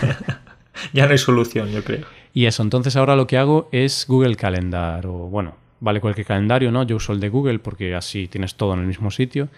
ya 0.92 1.06
no 1.06 1.12
hay 1.12 1.18
solución, 1.18 1.70
yo 1.70 1.84
creo. 1.84 2.06
Y 2.32 2.46
eso, 2.46 2.62
entonces 2.62 2.96
ahora 2.96 3.16
lo 3.16 3.26
que 3.26 3.38
hago 3.38 3.68
es 3.70 4.06
Google 4.08 4.36
Calendar 4.36 5.06
o 5.06 5.12
bueno, 5.28 5.56
vale 5.80 6.00
cualquier 6.00 6.26
calendario, 6.26 6.72
¿no? 6.72 6.84
Yo 6.84 6.96
uso 6.96 7.12
el 7.12 7.20
de 7.20 7.28
Google 7.28 7.58
porque 7.58 7.94
así 7.94 8.28
tienes 8.28 8.54
todo 8.54 8.74
en 8.74 8.80
el 8.80 8.86
mismo 8.86 9.10
sitio 9.10 9.48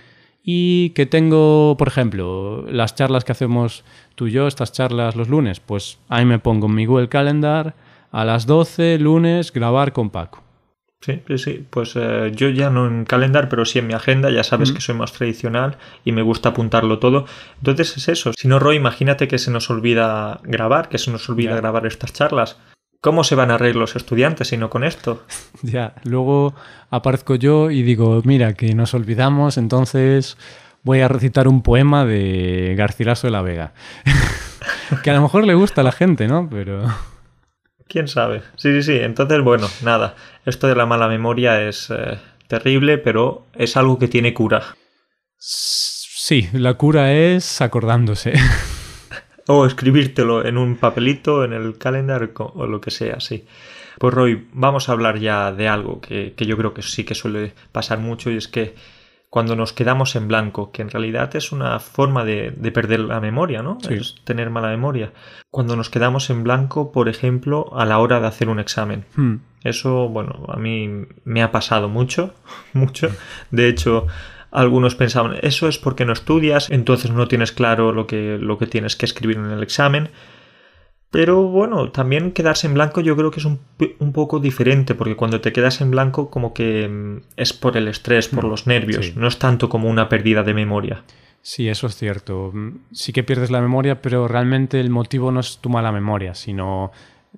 y 0.43 0.91
que 0.91 1.07
tengo, 1.07 1.77
por 1.79 1.89
ejemplo, 1.89 2.65
las 2.69 2.95
charlas 2.95 3.25
que 3.25 3.33
hacemos 3.33 3.85
tú 4.15 4.27
y 4.27 4.33
yo, 4.33 4.47
estas 4.47 4.73
charlas 4.73 5.17
los 5.17 5.29
lunes, 5.29 5.61
pues 5.61 5.99
ahí 6.09 6.25
me 6.25 6.39
pongo 6.39 6.67
en 6.67 6.75
mi 6.75 6.87
Google 6.87 7.09
Calendar 7.09 7.75
a 8.11 8.25
las 8.25 8.47
12 8.47 8.99
lunes 8.99 9.53
grabar 9.53 9.93
con 9.93 10.11
Paco. 10.11 10.43
Sí, 11.01 11.21
sí, 11.27 11.39
sí. 11.39 11.67
Pues 11.69 11.97
eh, 11.97 12.31
yo 12.33 12.49
ya 12.49 12.71
no 12.71 12.87
en 12.87 13.05
calendar, 13.05 13.49
pero 13.49 13.65
sí 13.65 13.81
en 13.81 13.89
mi 13.89 13.95
agenda. 13.95 14.31
Ya 14.31 14.45
sabes 14.45 14.71
que 14.71 14.81
soy 14.81 14.95
más 14.95 15.13
tradicional 15.13 15.77
y 16.05 16.13
me 16.13 16.23
gusta 16.23 16.51
apuntarlo 16.51 17.01
todo. 17.01 17.27
Entonces 17.59 17.97
es 17.97 18.09
eso. 18.09 18.33
Si 18.39 18.47
no, 18.47 18.61
Roy, 18.61 18.77
imagínate 18.77 19.27
que 19.27 19.39
se 19.39 19.51
nos 19.51 19.69
olvida 19.69 20.41
grabar, 20.45 20.89
que 20.89 20.99
se 20.99 21.11
nos 21.11 21.29
olvida 21.29 21.57
grabar 21.57 21.87
estas 21.87 22.13
charlas. 22.13 22.57
¿Cómo 23.03 23.25
se 23.25 23.35
van 23.35 23.51
a 23.51 23.59
reír 23.59 23.75
los 23.75 23.97
estudiantes 23.97 24.47
si 24.47 24.57
no 24.57 24.71
con 24.71 24.85
esto? 24.85 25.25
ya, 25.63 25.95
luego 26.05 26.55
aparezco 26.89 27.35
yo 27.35 27.73
y 27.73 27.83
digo, 27.83 28.23
mira, 28.25 28.55
que 28.55 28.77
nos 28.77 28.95
olvidamos, 28.95 29.59
entonces 29.59 30.39
voy 30.85 31.01
a 31.01 31.09
recitar 31.09 31.49
un 31.49 31.63
poema 31.63 32.05
de 32.05 32.77
Garcilaso 32.79 33.27
de 33.27 33.33
la 33.33 33.43
Vega. 33.43 33.73
que 35.03 35.11
a 35.11 35.15
lo 35.15 35.23
mejor 35.23 35.45
le 35.45 35.55
gusta 35.55 35.81
a 35.81 35.85
la 35.85 35.91
gente, 35.91 36.29
¿no? 36.29 36.49
Pero... 36.49 36.85
¿Quién 37.89 38.07
sabe? 38.07 38.43
Sí, 38.55 38.73
sí, 38.73 38.85
sí. 38.85 38.99
Entonces, 39.01 39.43
bueno, 39.43 39.67
nada. 39.83 40.15
Esto 40.47 40.69
de 40.69 40.77
la 40.77 40.87
mala 40.87 41.09
memoria 41.09 41.61
es 41.61 41.91
eh, 41.91 42.21
terrible, 42.47 42.99
pero 42.99 43.47
es 43.55 43.77
algo 43.77 43.99
que 43.99 44.07
tiene 44.07 44.33
cura. 44.33 44.77
Sí, 45.39 46.49
la 46.53 46.75
cura 46.75 47.13
es 47.13 47.61
acordándose. 47.61 48.35
O 49.49 49.67
escribírtelo 49.67 50.45
en 50.45 50.57
un 50.57 50.77
papelito, 50.77 51.45
en 51.45 51.53
el 51.53 51.79
calendar 51.79 52.31
o 52.37 52.67
lo 52.67 52.81
que 52.81 52.91
sea, 52.91 53.21
sí. 53.21 53.45
Pues 53.99 54.15
Roy, 54.15 54.49
vamos 54.53 54.89
a 54.89 54.93
hablar 54.93 55.19
ya 55.19 55.53
de 55.53 55.69
algo 55.69 56.01
que, 56.01 56.35
yo 56.37 56.57
creo 56.57 56.75
que 56.75 56.83
sí 56.83 57.05
que 57.05 57.15
suele 57.15 57.55
pasar 57.73 57.99
mucho 57.99 58.31
y 58.31 58.37
es 58.37 58.49
que 58.49 58.75
cuando 59.31 59.57
nos 59.57 59.73
quedamos 59.73 60.15
en 60.15 60.29
blanco, 60.29 60.73
que 60.73 60.83
en 60.83 60.91
realidad 60.91 61.35
es 61.37 61.53
una 61.53 61.79
forma 61.79 62.25
de, 62.25 62.53
perder 62.75 63.01
la 63.01 63.19
memoria, 63.19 63.63
¿no? 63.63 63.79
Es 63.89 64.17
tener 64.25 64.51
mala 64.51 64.69
memoria. 64.69 65.13
Cuando 65.51 65.75
nos 65.75 65.89
quedamos 65.89 66.29
en 66.29 66.43
blanco, 66.43 66.93
por 66.93 67.09
ejemplo, 67.09 67.71
a 67.75 67.87
la 67.87 67.99
hora 67.99 68.21
de 68.21 68.27
hacer 68.27 68.51
un 68.51 68.61
examen. 68.61 69.07
Hmm. 69.17 69.37
Eso, 69.65 70.09
bueno, 70.09 70.45
a 70.49 70.57
mí 70.57 71.07
me 71.25 71.43
ha 71.43 71.51
pasado 71.51 71.89
mucho, 71.89 72.35
mucho. 72.75 73.11
De 73.51 73.69
hecho, 73.69 74.07
algunos 74.53 74.95
pensaban, 74.95 75.37
eso 75.43 75.67
es 75.67 75.79
porque 75.79 76.05
no 76.05 76.13
estudias, 76.13 76.71
entonces 76.71 77.11
no 77.11 77.27
tienes 77.27 77.53
claro 77.53 77.93
lo 77.93 78.07
que, 78.07 78.39
lo 78.39 78.59
que 78.59 78.67
tienes 78.67 78.97
que 78.97 79.07
escribir 79.07 79.39
en 79.39 79.51
el 79.51 79.63
examen. 79.63 80.11
Pero 81.11 81.43
bueno, 81.43 81.91
también 81.91 82.33
quedarse 82.33 82.67
en 82.67 82.75
blanco 82.75 83.03
yo 83.03 83.17
creo 83.17 83.31
que 83.31 83.41
es 83.41 83.47
un, 83.47 83.59
poco 84.13 84.39
diferente, 84.41 84.95
porque 84.95 85.17
cuando 85.17 85.41
te 85.41 85.53
quedas 85.53 85.81
en 85.81 85.91
blanco 85.91 86.31
como 86.31 86.55
que 86.55 86.89
mm, 86.89 87.23
es 87.37 87.53
por 87.53 87.77
el 87.77 87.89
estrés, 87.89 88.29
por 88.29 88.47
mm, 88.47 88.49
los 88.49 88.67
nervios, 88.67 89.17
no 89.17 89.27
es 89.27 89.39
tanto 89.39 89.69
como 89.69 89.91
una 89.91 90.09
pérdida 90.09 90.43
de 90.43 90.55
memoria. 90.55 91.03
Sí, 91.43 91.69
eso 91.69 91.87
es 91.87 91.97
cierto. 91.97 92.51
Mm, 92.53 92.79
sí 92.93 93.13
que 93.13 93.25
pierdes 93.25 93.51
la 93.51 93.61
memoria, 93.61 94.01
pero 94.01 94.29
realmente 94.29 94.81
el 94.81 94.91
motivo 94.91 95.31
no 95.33 95.41
es 95.41 95.59
tu 95.59 95.69
mala 95.69 95.93
memoria, 95.93 96.35
sino 96.35 96.93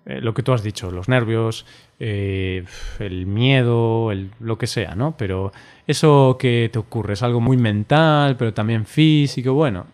eh, 0.07 0.21
lo 0.21 0.35
que 0.35 0.43
tú 0.43 0.53
has 0.53 0.63
dicho, 0.63 0.91
los 0.91 1.09
nervios, 1.09 1.67
eh, 1.99 2.65
el 2.99 3.27
miedo, 3.27 4.13
el, 4.13 4.31
lo 4.39 4.59
que 4.59 4.67
sea, 4.67 4.95
¿no? 4.95 5.17
Pero 5.17 5.53
eso 5.87 6.37
que 6.39 6.71
te 6.73 6.79
ocurre 6.79 7.15
es 7.15 7.23
algo 7.23 7.41
muy 7.41 7.57
mental, 7.57 8.37
pero 8.37 8.53
también 8.55 8.87
físico, 8.87 9.53
bueno. 9.55 9.87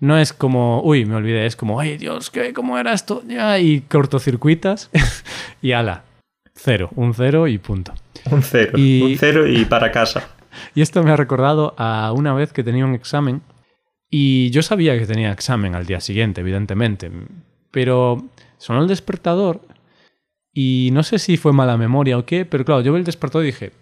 No 0.00 0.18
es 0.18 0.32
como, 0.32 0.82
uy, 0.82 1.04
me 1.06 1.14
olvidé, 1.14 1.46
es 1.46 1.56
como, 1.56 1.80
ay 1.80 1.96
Dios, 1.96 2.30
¿qué, 2.30 2.52
¿cómo 2.52 2.76
era 2.78 2.92
esto? 2.92 3.22
Ya, 3.26 3.58
y 3.58 3.80
cortocircuitas 3.82 4.90
y 5.62 5.72
ala. 5.72 6.04
Cero, 6.54 6.90
un 6.96 7.14
cero 7.14 7.48
y 7.48 7.58
punto. 7.58 7.94
Un 8.30 8.42
cero, 8.42 8.72
Y- 8.78 9.02
un 9.02 9.18
cero 9.18 9.46
y 9.46 9.64
para 9.64 9.90
casa. 9.90 10.28
Y 10.76 10.82
esto 10.82 11.02
me 11.02 11.10
ha 11.10 11.16
recordado 11.16 11.74
a 11.78 12.12
una 12.12 12.32
vez 12.32 12.52
que 12.52 12.62
tenía 12.62 12.84
un 12.84 12.94
examen 12.94 13.42
y 14.08 14.50
yo 14.50 14.62
sabía 14.62 14.96
que 14.96 15.04
tenía 15.04 15.32
examen 15.32 15.74
al 15.74 15.84
día 15.84 16.00
siguiente, 16.00 16.42
evidentemente, 16.42 17.10
pero 17.72 18.24
sonó 18.58 18.80
el 18.82 18.86
despertador 18.86 19.62
y 20.52 20.90
no 20.92 21.02
sé 21.02 21.18
si 21.18 21.36
fue 21.36 21.52
mala 21.52 21.76
memoria 21.76 22.16
o 22.18 22.24
qué, 22.24 22.44
pero 22.44 22.64
claro, 22.64 22.82
yo 22.82 22.92
vi 22.92 23.00
el 23.00 23.04
despertador 23.04 23.42
y 23.44 23.46
dije, 23.50 23.72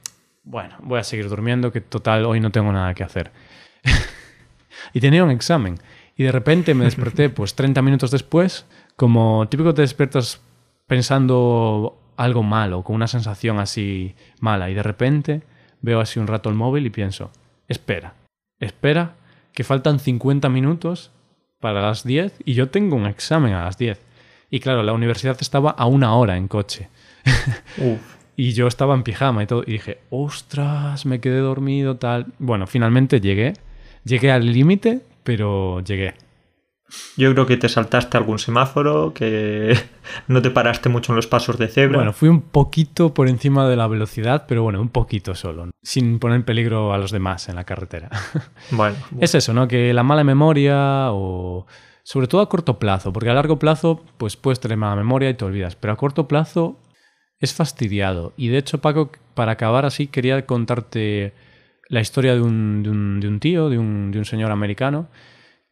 bueno, 0.44 0.76
voy 0.82 0.98
a 0.98 1.04
seguir 1.04 1.28
durmiendo, 1.28 1.72
que 1.72 1.80
total, 1.80 2.24
hoy 2.24 2.40
no 2.40 2.50
tengo 2.50 2.72
nada 2.72 2.94
que 2.94 3.04
hacer. 3.04 3.30
y 4.92 5.00
tenía 5.00 5.24
un 5.24 5.30
examen 5.30 5.78
y 6.16 6.24
de 6.24 6.32
repente 6.32 6.74
me 6.74 6.84
desperté 6.84 7.30
pues 7.30 7.54
30 7.54 7.80
minutos 7.82 8.10
después, 8.10 8.66
como 8.96 9.48
típico 9.48 9.74
te 9.74 9.82
despiertas 9.82 10.40
pensando 10.86 11.98
algo 12.16 12.42
malo, 12.42 12.82
con 12.82 12.96
una 12.96 13.08
sensación 13.08 13.58
así 13.58 14.14
mala 14.40 14.70
y 14.70 14.74
de 14.74 14.82
repente 14.82 15.42
veo 15.80 16.00
así 16.00 16.20
un 16.20 16.26
rato 16.26 16.48
el 16.48 16.54
móvil 16.54 16.86
y 16.86 16.90
pienso, 16.90 17.30
espera, 17.68 18.14
espera, 18.60 19.16
que 19.52 19.64
faltan 19.64 19.98
50 19.98 20.48
minutos 20.48 21.10
para 21.60 21.80
las 21.80 22.04
10 22.04 22.42
y 22.44 22.54
yo 22.54 22.68
tengo 22.70 22.96
un 22.96 23.06
examen 23.06 23.54
a 23.54 23.64
las 23.64 23.78
10. 23.78 24.00
Y 24.50 24.60
claro, 24.60 24.82
la 24.82 24.92
universidad 24.92 25.36
estaba 25.40 25.70
a 25.70 25.86
una 25.86 26.14
hora 26.14 26.36
en 26.36 26.46
coche. 26.46 26.88
Uf. 27.78 28.21
Y 28.36 28.52
yo 28.52 28.66
estaba 28.66 28.94
en 28.94 29.02
pijama 29.02 29.42
y 29.42 29.46
todo. 29.46 29.62
Y 29.66 29.72
dije, 29.72 29.98
ostras, 30.10 31.06
me 31.06 31.20
quedé 31.20 31.38
dormido, 31.38 31.96
tal. 31.96 32.26
Bueno, 32.38 32.66
finalmente 32.66 33.20
llegué. 33.20 33.54
Llegué 34.04 34.32
al 34.32 34.52
límite, 34.52 35.00
pero 35.22 35.80
llegué. 35.80 36.14
Yo 37.16 37.32
creo 37.32 37.46
que 37.46 37.56
te 37.56 37.68
saltaste 37.68 38.16
algún 38.16 38.38
semáforo, 38.38 39.14
que 39.14 39.76
no 40.28 40.42
te 40.42 40.50
paraste 40.50 40.88
mucho 40.88 41.12
en 41.12 41.16
los 41.16 41.26
pasos 41.26 41.58
de 41.58 41.68
cebra. 41.68 41.98
Bueno, 41.98 42.12
fui 42.12 42.28
un 42.28 42.42
poquito 42.42 43.14
por 43.14 43.28
encima 43.28 43.68
de 43.68 43.76
la 43.76 43.86
velocidad, 43.86 44.44
pero 44.46 44.62
bueno, 44.62 44.80
un 44.80 44.88
poquito 44.88 45.34
solo. 45.34 45.70
Sin 45.82 46.18
poner 46.18 46.36
en 46.36 46.44
peligro 46.44 46.92
a 46.92 46.98
los 46.98 47.10
demás 47.10 47.48
en 47.48 47.56
la 47.56 47.64
carretera. 47.64 48.10
bueno, 48.70 48.96
Es 49.20 49.34
eso, 49.34 49.52
¿no? 49.54 49.68
Que 49.68 49.92
la 49.92 50.02
mala 50.02 50.24
memoria 50.24 51.12
o... 51.12 51.66
Sobre 52.04 52.26
todo 52.26 52.40
a 52.40 52.48
corto 52.48 52.80
plazo, 52.80 53.12
porque 53.12 53.30
a 53.30 53.34
largo 53.34 53.60
plazo 53.60 54.02
pues 54.16 54.36
puedes 54.36 54.58
tener 54.58 54.76
mala 54.76 54.96
memoria 54.96 55.30
y 55.30 55.34
te 55.34 55.44
olvidas, 55.44 55.76
pero 55.76 55.92
a 55.92 55.96
corto 55.96 56.26
plazo 56.26 56.76
es 57.42 57.52
fastidiado. 57.52 58.32
Y 58.38 58.48
de 58.48 58.58
hecho, 58.58 58.80
Paco, 58.80 59.10
para 59.34 59.52
acabar 59.52 59.84
así, 59.84 60.06
quería 60.06 60.46
contarte 60.46 61.34
la 61.88 62.00
historia 62.00 62.34
de 62.34 62.40
un, 62.40 62.82
de 62.82 62.88
un, 62.88 63.20
de 63.20 63.28
un 63.28 63.40
tío, 63.40 63.68
de 63.68 63.78
un, 63.78 64.10
de 64.12 64.18
un 64.18 64.24
señor 64.24 64.50
americano, 64.50 65.08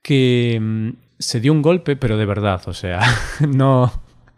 que 0.02 0.58
mm, 0.60 0.90
se 1.18 1.40
dio 1.40 1.52
un 1.52 1.62
golpe, 1.62 1.96
pero 1.96 2.18
de 2.18 2.26
verdad, 2.26 2.60
o 2.66 2.74
sea, 2.74 3.00
no 3.48 3.90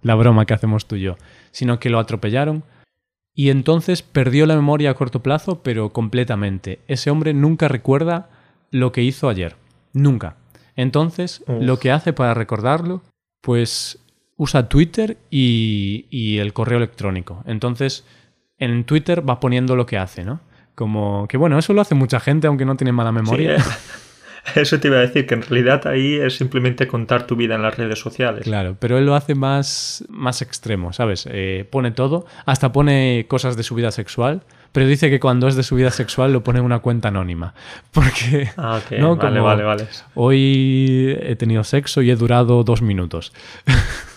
la 0.03 0.15
broma 0.15 0.47
que 0.47 0.55
hacemos 0.55 0.87
tú 0.87 0.97
y 0.97 1.03
yo, 1.03 1.17
sino 1.51 1.81
que 1.81 1.91
lo 1.91 1.99
atropellaron 1.99 2.65
y 3.35 3.49
entonces 3.49 4.03
perdió 4.03 4.47
la 4.47 4.57
memoria 4.57 4.91
a 4.91 4.95
corto 4.95 5.23
plazo, 5.23 5.63
pero 5.63 5.91
completamente. 5.91 6.81
Ese 6.87 7.11
hombre 7.11 7.33
nunca 7.33 7.67
recuerda 7.67 8.29
lo 8.71 8.93
que 8.93 9.03
hizo 9.03 9.29
ayer, 9.29 9.57
nunca. 9.95 10.37
Entonces, 10.77 11.43
Uf. 11.47 11.63
lo 11.63 11.79
que 11.79 11.93
hace 11.93 12.13
para 12.13 12.35
recordarlo, 12.35 13.03
pues 13.41 14.02
usa 14.37 14.69
Twitter 14.69 15.19
y, 15.31 16.07
y 16.11 16.39
el 16.39 16.53
correo 16.53 16.79
electrónico. 16.79 17.43
Entonces, 17.47 18.05
en 18.59 18.85
Twitter 18.85 19.29
va 19.29 19.41
poniendo 19.41 19.77
lo 19.77 19.87
que 19.87 19.99
hace, 19.99 20.25
¿no? 20.25 20.41
Como 20.75 21.27
que 21.29 21.37
bueno, 21.37 21.59
eso 21.59 21.73
lo 21.75 21.81
hace 21.81 21.95
mucha 21.95 22.19
gente, 22.21 22.47
aunque 22.47 22.65
no 22.65 22.77
tiene 22.77 22.93
mala 22.93 23.13
memoria. 23.13 23.57
eh. 23.57 23.59
Eso 24.57 24.81
te 24.81 24.89
iba 24.89 24.97
a 24.97 25.03
decir, 25.03 25.25
que 25.25 25.35
en 25.35 25.43
realidad 25.43 25.87
ahí 25.87 26.15
es 26.17 26.35
simplemente 26.35 26.89
contar 26.89 27.29
tu 27.29 27.37
vida 27.37 27.55
en 27.55 27.63
las 27.63 27.77
redes 27.77 28.01
sociales. 28.01 28.43
Claro, 28.43 28.77
pero 28.77 28.99
él 28.99 29.07
lo 29.07 29.15
hace 29.15 29.37
más, 29.37 30.05
más 30.09 30.43
extremo, 30.43 30.93
¿sabes? 30.93 31.29
Eh, 31.31 31.65
pone 31.71 31.93
todo, 31.93 32.27
hasta 32.45 32.73
pone 32.73 33.27
cosas 33.29 33.57
de 33.57 33.63
su 33.63 33.77
vida 33.77 33.93
sexual, 33.93 34.43
pero 34.73 34.89
dice 34.89 35.11
que 35.11 35.21
cuando 35.21 35.47
es 35.47 35.55
de 35.55 35.63
su 35.63 35.77
vida 35.77 35.93
sexual 35.93 36.33
lo 36.33 36.43
pone 36.43 36.59
en 36.59 36.65
una 36.65 36.81
cuenta 36.81 37.07
anónima. 37.07 37.55
Porque 37.93 38.51
Ah, 38.57 38.81
ok, 38.85 38.99
No, 38.99 39.15
vale, 39.15 39.31
como- 39.37 39.45
vale, 39.45 39.63
vale. 39.63 39.87
hoy 40.17 41.17
he 41.21 41.37
tenido 41.37 41.63
sexo 41.63 42.03
y 42.03 42.11
he 42.11 42.17
durado 42.17 42.65
dos 42.65 42.83
minutos. 42.83 43.33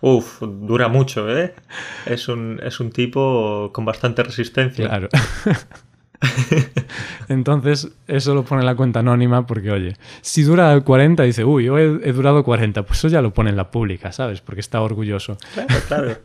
Uf, 0.00 0.42
dura 0.42 0.88
mucho, 0.88 1.28
¿eh? 1.36 1.54
Es 2.06 2.28
un, 2.28 2.60
es 2.62 2.80
un 2.80 2.90
tipo 2.90 3.70
con 3.72 3.84
bastante 3.84 4.22
resistencia. 4.22 4.86
Claro. 4.86 5.08
Entonces, 7.28 7.88
eso 8.06 8.34
lo 8.34 8.44
pone 8.44 8.62
en 8.62 8.66
la 8.66 8.74
cuenta 8.74 9.00
anónima 9.00 9.46
porque, 9.46 9.70
oye, 9.70 9.96
si 10.20 10.42
dura 10.42 10.80
40, 10.80 11.22
dice, 11.22 11.44
uy, 11.44 11.68
hoy 11.68 12.00
he, 12.02 12.08
he 12.08 12.12
durado 12.12 12.44
40, 12.44 12.84
pues 12.84 12.98
eso 12.98 13.08
ya 13.08 13.22
lo 13.22 13.32
pone 13.32 13.50
en 13.50 13.56
la 13.56 13.70
pública, 13.70 14.12
¿sabes? 14.12 14.40
Porque 14.40 14.60
está 14.60 14.80
orgulloso. 14.80 15.38
Claro, 15.54 15.74
claro. 15.86 16.16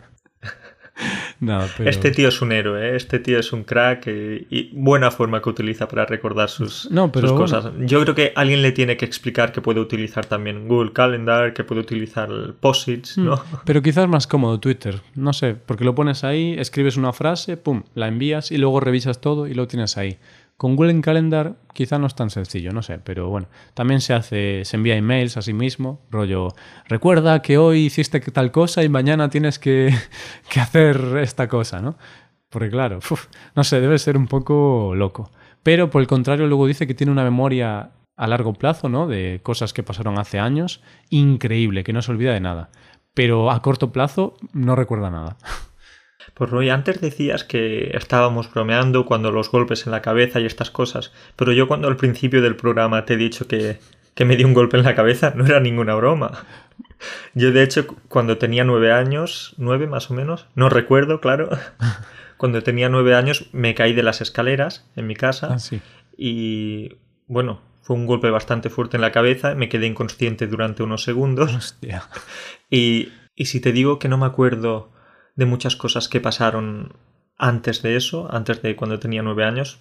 Pero... 1.77 1.89
Este 1.89 2.11
tío 2.11 2.29
es 2.29 2.41
un 2.41 2.51
héroe, 2.51 2.89
¿eh? 2.91 2.95
este 2.95 3.19
tío 3.19 3.39
es 3.39 3.51
un 3.53 3.63
crack 3.63 4.03
eh, 4.07 4.45
y 4.49 4.69
buena 4.73 5.11
forma 5.11 5.41
que 5.41 5.49
utiliza 5.49 5.87
para 5.87 6.05
recordar 6.05 6.49
sus, 6.49 6.89
No, 6.91 7.11
pero 7.11 7.27
sus 7.27 7.37
bueno. 7.37 7.45
cosas. 7.55 7.73
Yo 7.79 8.01
creo 8.01 8.15
que 8.15 8.33
alguien 8.35 8.61
le 8.61 8.71
tiene 8.71 8.97
que 8.97 9.05
explicar 9.05 9.51
que 9.51 9.61
puede 9.61 9.79
utilizar 9.79 10.25
también 10.25 10.67
Google 10.67 10.93
Calendar, 10.93 11.53
que 11.53 11.63
puede 11.63 11.81
utilizar 11.81 12.29
el 12.29 12.53
POSITs, 12.53 13.17
¿no? 13.17 13.35
Mm, 13.35 13.39
Pero 13.65 13.81
quizás 13.81 14.07
más 14.07 14.27
cómodo 14.27 14.59
Twitter, 14.59 15.01
no 15.15 15.33
sé, 15.33 15.55
porque 15.55 15.83
lo 15.83 15.95
pones 15.95 16.23
ahí, 16.23 16.55
escribes 16.57 16.97
una 16.97 17.13
frase, 17.13 17.57
pum, 17.57 17.83
la 17.95 18.07
envías 18.07 18.51
y 18.51 18.57
luego 18.57 18.79
revisas 18.79 19.19
todo 19.21 19.47
y 19.47 19.53
lo 19.53 19.67
tienes 19.67 19.97
ahí. 19.97 20.17
Con 20.57 20.75
Google 20.75 21.01
Calendar 21.01 21.55
quizá 21.73 21.97
no 21.97 22.07
es 22.07 22.15
tan 22.15 22.29
sencillo, 22.29 22.71
no 22.71 22.83
sé, 22.83 22.99
pero 22.99 23.29
bueno, 23.29 23.47
también 23.73 24.01
se 24.01 24.13
hace, 24.13 24.63
se 24.65 24.77
envía 24.77 24.95
emails 24.95 25.35
a 25.37 25.41
sí 25.41 25.53
mismo, 25.53 26.01
rollo, 26.09 26.49
recuerda 26.87 27.41
que 27.41 27.57
hoy 27.57 27.85
hiciste 27.85 28.19
tal 28.19 28.51
cosa 28.51 28.83
y 28.83 28.89
mañana 28.89 29.29
tienes 29.29 29.59
que, 29.59 29.93
que 30.49 30.59
hacer 30.59 31.17
esta 31.21 31.47
cosa, 31.47 31.81
¿no? 31.81 31.97
Porque 32.49 32.69
claro, 32.69 32.97
uf, 32.97 33.25
no 33.55 33.63
sé, 33.63 33.81
debe 33.81 33.97
ser 33.97 34.15
un 34.15 34.27
poco 34.27 34.93
loco. 34.95 35.31
Pero 35.63 35.89
por 35.89 36.01
el 36.01 36.07
contrario, 36.07 36.45
luego 36.45 36.67
dice 36.67 36.85
que 36.85 36.93
tiene 36.93 37.11
una 37.11 37.23
memoria 37.23 37.91
a 38.15 38.27
largo 38.27 38.53
plazo, 38.53 38.89
¿no? 38.89 39.07
De 39.07 39.39
cosas 39.41 39.73
que 39.73 39.81
pasaron 39.81 40.19
hace 40.19 40.39
años, 40.39 40.83
increíble, 41.09 41.83
que 41.83 41.93
no 41.93 42.01
se 42.01 42.11
olvida 42.11 42.33
de 42.33 42.41
nada. 42.41 42.69
Pero 43.13 43.49
a 43.49 43.61
corto 43.61 43.91
plazo 43.91 44.35
no 44.53 44.75
recuerda 44.75 45.09
nada. 45.09 45.37
Pues 46.33 46.49
Roy, 46.49 46.69
antes 46.69 47.01
decías 47.01 47.43
que 47.43 47.95
estábamos 47.95 48.51
bromeando 48.51 49.05
cuando 49.05 49.31
los 49.31 49.51
golpes 49.51 49.85
en 49.85 49.91
la 49.91 50.01
cabeza 50.01 50.39
y 50.39 50.45
estas 50.45 50.71
cosas, 50.71 51.11
pero 51.35 51.51
yo 51.51 51.67
cuando 51.67 51.87
al 51.87 51.97
principio 51.97 52.41
del 52.41 52.55
programa 52.55 53.05
te 53.05 53.13
he 53.13 53.17
dicho 53.17 53.47
que, 53.47 53.79
que 54.15 54.25
me 54.25 54.35
dio 54.35 54.47
un 54.47 54.53
golpe 54.53 54.77
en 54.77 54.83
la 54.83 54.95
cabeza, 54.95 55.33
no 55.35 55.45
era 55.45 55.59
ninguna 55.59 55.95
broma. 55.95 56.45
Yo 57.33 57.51
de 57.51 57.63
hecho 57.63 57.85
cuando 58.07 58.37
tenía 58.37 58.63
nueve 58.63 58.91
años, 58.91 59.53
nueve 59.57 59.87
más 59.87 60.09
o 60.09 60.13
menos, 60.13 60.47
no 60.55 60.69
recuerdo, 60.69 61.19
claro, 61.21 61.49
cuando 62.37 62.63
tenía 62.63 62.89
nueve 62.89 63.13
años 63.15 63.47
me 63.51 63.75
caí 63.75 63.93
de 63.93 64.03
las 64.03 64.21
escaleras 64.21 64.89
en 64.95 65.07
mi 65.07 65.15
casa 65.15 65.49
Ah, 65.53 65.59
sí. 65.59 65.81
y 66.17 66.95
bueno, 67.27 67.61
fue 67.81 67.95
un 67.97 68.05
golpe 68.05 68.29
bastante 68.29 68.69
fuerte 68.69 68.95
en 68.97 69.01
la 69.01 69.11
cabeza, 69.11 69.55
me 69.55 69.67
quedé 69.69 69.87
inconsciente 69.87 70.47
durante 70.47 70.83
unos 70.83 71.03
segundos 71.03 71.53
Hostia. 71.53 72.03
y, 72.69 73.09
y 73.35 73.45
si 73.45 73.59
te 73.59 73.71
digo 73.73 73.99
que 73.99 74.07
no 74.07 74.17
me 74.17 74.25
acuerdo 74.25 74.89
de 75.35 75.45
muchas 75.45 75.75
cosas 75.75 76.07
que 76.07 76.19
pasaron 76.19 76.93
antes 77.37 77.81
de 77.81 77.95
eso, 77.95 78.27
antes 78.31 78.61
de 78.61 78.75
cuando 78.75 78.99
tenía 78.99 79.21
nueve 79.21 79.43
años, 79.43 79.79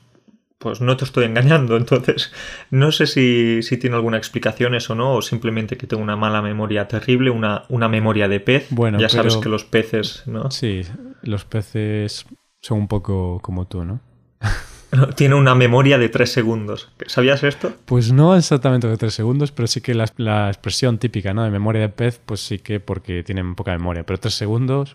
pues 0.59 0.81
no 0.81 0.97
te 0.97 1.05
estoy 1.05 1.25
engañando. 1.25 1.77
Entonces, 1.79 2.33
no 2.71 2.93
sé 2.93 3.07
si, 3.07 3.63
si 3.63 3.77
tiene 3.77 3.97
alguna 3.97 4.17
explicación 4.17 4.75
eso 4.75 4.95
o 4.95 4.97
no, 4.97 5.15
o 5.15 5.23
simplemente 5.23 5.77
que 5.77 5.87
tengo 5.87 6.03
una 6.03 6.17
mala 6.17 6.41
memoria 6.41 6.89
terrible, 6.89 7.31
una, 7.31 7.65
una 7.69 7.89
memoria 7.89 8.29
de 8.29 8.41
pez. 8.41 8.69
Bueno, 8.71 8.99
ya 8.99 9.09
sabes 9.09 9.37
que 9.37 9.49
los 9.49 9.65
peces, 9.65 10.23
¿no? 10.27 10.51
Sí, 10.51 10.83
los 11.23 11.45
peces 11.45 12.27
son 12.61 12.79
un 12.79 12.89
poco 12.89 13.41
como 13.43 13.67
tú, 13.67 13.85
¿no? 13.85 14.01
Tiene 15.17 15.35
una 15.37 15.55
memoria 15.55 15.97
de 15.97 16.09
tres 16.11 16.31
segundos. 16.33 16.91
¿Sabías 17.07 17.43
esto? 17.45 17.73
Pues 17.87 18.13
no 18.13 18.37
exactamente 18.37 18.87
de 18.89 18.97
tres 18.99 19.15
segundos, 19.15 19.51
pero 19.51 19.67
sí 19.67 19.81
que 19.81 19.95
la, 19.95 20.05
la 20.19 20.49
expresión 20.49 20.99
típica, 20.99 21.33
¿no? 21.33 21.45
De 21.45 21.51
memoria 21.51 21.81
de 21.83 21.89
pez, 21.89 22.21
pues 22.25 22.41
sí 22.41 22.59
que 22.59 22.79
porque 22.79 23.23
tienen 23.23 23.55
poca 23.55 23.73
memoria. 23.73 24.05
Pero 24.05 24.21
tres 24.21 24.35
segundos. 24.35 24.95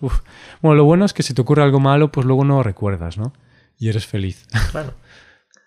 Bueno, 0.62 0.76
lo 0.76 0.86
bueno 0.86 1.04
es 1.06 1.14
que 1.14 1.24
si 1.24 1.34
te 1.34 1.42
ocurre 1.42 1.64
algo 1.64 1.80
malo, 1.80 2.12
pues 2.12 2.28
luego 2.28 2.46
no 2.46 2.62
recuerdas, 2.62 3.18
¿no? 3.18 3.34
Y 3.80 3.90
eres 3.90 4.06
feliz. 4.06 4.46
Claro. 4.72 4.94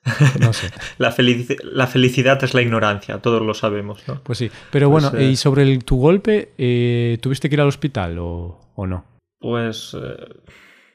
no 0.40 0.53
sé. 0.53 0.71
La, 0.99 1.12
felici- 1.14 1.59
la 1.62 1.87
felicidad 1.88 2.43
es 2.45 2.55
la 2.55 2.62
ignorancia, 2.62 3.19
todos 3.19 3.43
lo 3.43 3.53
sabemos, 3.55 4.03
¿no? 4.07 4.23
Pues 4.23 4.38
sí. 4.38 4.51
Pero 4.71 4.88
bueno, 4.90 5.11
Pues, 5.11 5.23
eh, 5.23 5.31
y 5.31 5.37
sobre 5.37 5.62
el- 5.64 5.85
tu 5.85 5.97
golpe, 5.99 6.53
eh, 6.57 7.19
¿tuviste 7.21 7.49
que 7.49 7.57
ir 7.57 7.61
al 7.61 7.69
hospital 7.69 8.19
o, 8.21 8.61
o 8.77 8.87
no? 8.87 9.05
Pues, 9.40 9.95
eh, 10.01 10.16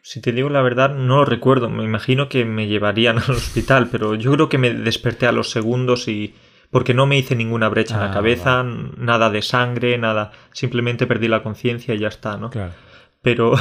si 0.07 0.21
te 0.21 0.31
digo 0.31 0.49
la 0.49 0.61
verdad, 0.61 0.93
no 0.93 1.17
lo 1.17 1.25
recuerdo. 1.25 1.67
Me 1.69 1.83
imagino 1.83 2.29
que 2.29 2.45
me 2.45 2.67
llevarían 2.67 3.17
al 3.27 3.31
hospital, 3.31 3.89
pero 3.91 4.13
yo 4.13 4.31
creo 4.33 4.49
que 4.49 4.59
me 4.59 4.71
desperté 4.71 5.25
a 5.27 5.31
los 5.31 5.49
segundos 5.49 6.07
y... 6.07 6.35
Porque 6.71 6.93
no 6.93 7.05
me 7.05 7.17
hice 7.17 7.35
ninguna 7.35 7.69
brecha 7.69 7.95
en 7.95 8.01
Ah, 8.01 8.07
la 8.07 8.13
cabeza, 8.13 8.63
nada 8.63 9.29
de 9.29 9.41
sangre, 9.41 9.97
nada. 9.97 10.31
Simplemente 10.51 11.07
perdí 11.07 11.27
la 11.27 11.41
conciencia 11.41 11.93
y 11.93 11.99
ya 11.99 12.07
está, 12.09 12.37
¿no? 12.37 12.49
Claro. 12.49 12.73
Pero 13.21 13.53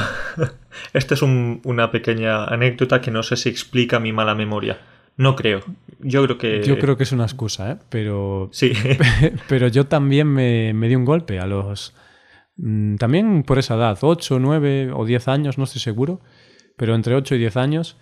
esta 0.93 1.13
es 1.13 1.21
un- 1.21 1.61
una 1.63 1.91
pequeña 1.91 2.45
anécdota 2.45 3.01
que 3.01 3.11
no 3.11 3.23
sé 3.23 3.37
si 3.37 3.49
explica 3.49 3.99
mi 3.99 4.11
mala 4.11 4.35
memoria. 4.35 4.79
No 5.17 5.35
creo. 5.35 5.61
Yo 5.99 6.23
creo 6.25 6.37
que... 6.37 6.61
Yo 6.63 6.77
creo 6.77 6.97
que 6.97 7.03
es 7.03 7.11
una 7.11 7.23
excusa, 7.23 7.71
¿eh? 7.71 7.77
Pero, 7.89 8.49
Sí. 8.51 8.73
pero 9.47 9.67
yo 9.69 9.85
también 9.85 10.27
me, 10.27 10.73
me 10.73 10.87
di 10.89 10.95
un 10.95 11.05
golpe 11.05 11.39
a 11.39 11.45
los, 11.45 11.93
también 12.57 13.43
por 13.43 13.59
esa 13.59 13.75
edad, 13.75 13.97
8, 14.01 14.39
9 14.39 14.91
o 14.93 15.05
10 15.05 15.27
años, 15.27 15.57
no 15.57 15.65
estoy 15.65 15.81
seguro, 15.81 16.21
pero 16.77 16.95
entre 16.95 17.15
8 17.15 17.35
y 17.35 17.37
10 17.39 17.57
años, 17.57 17.97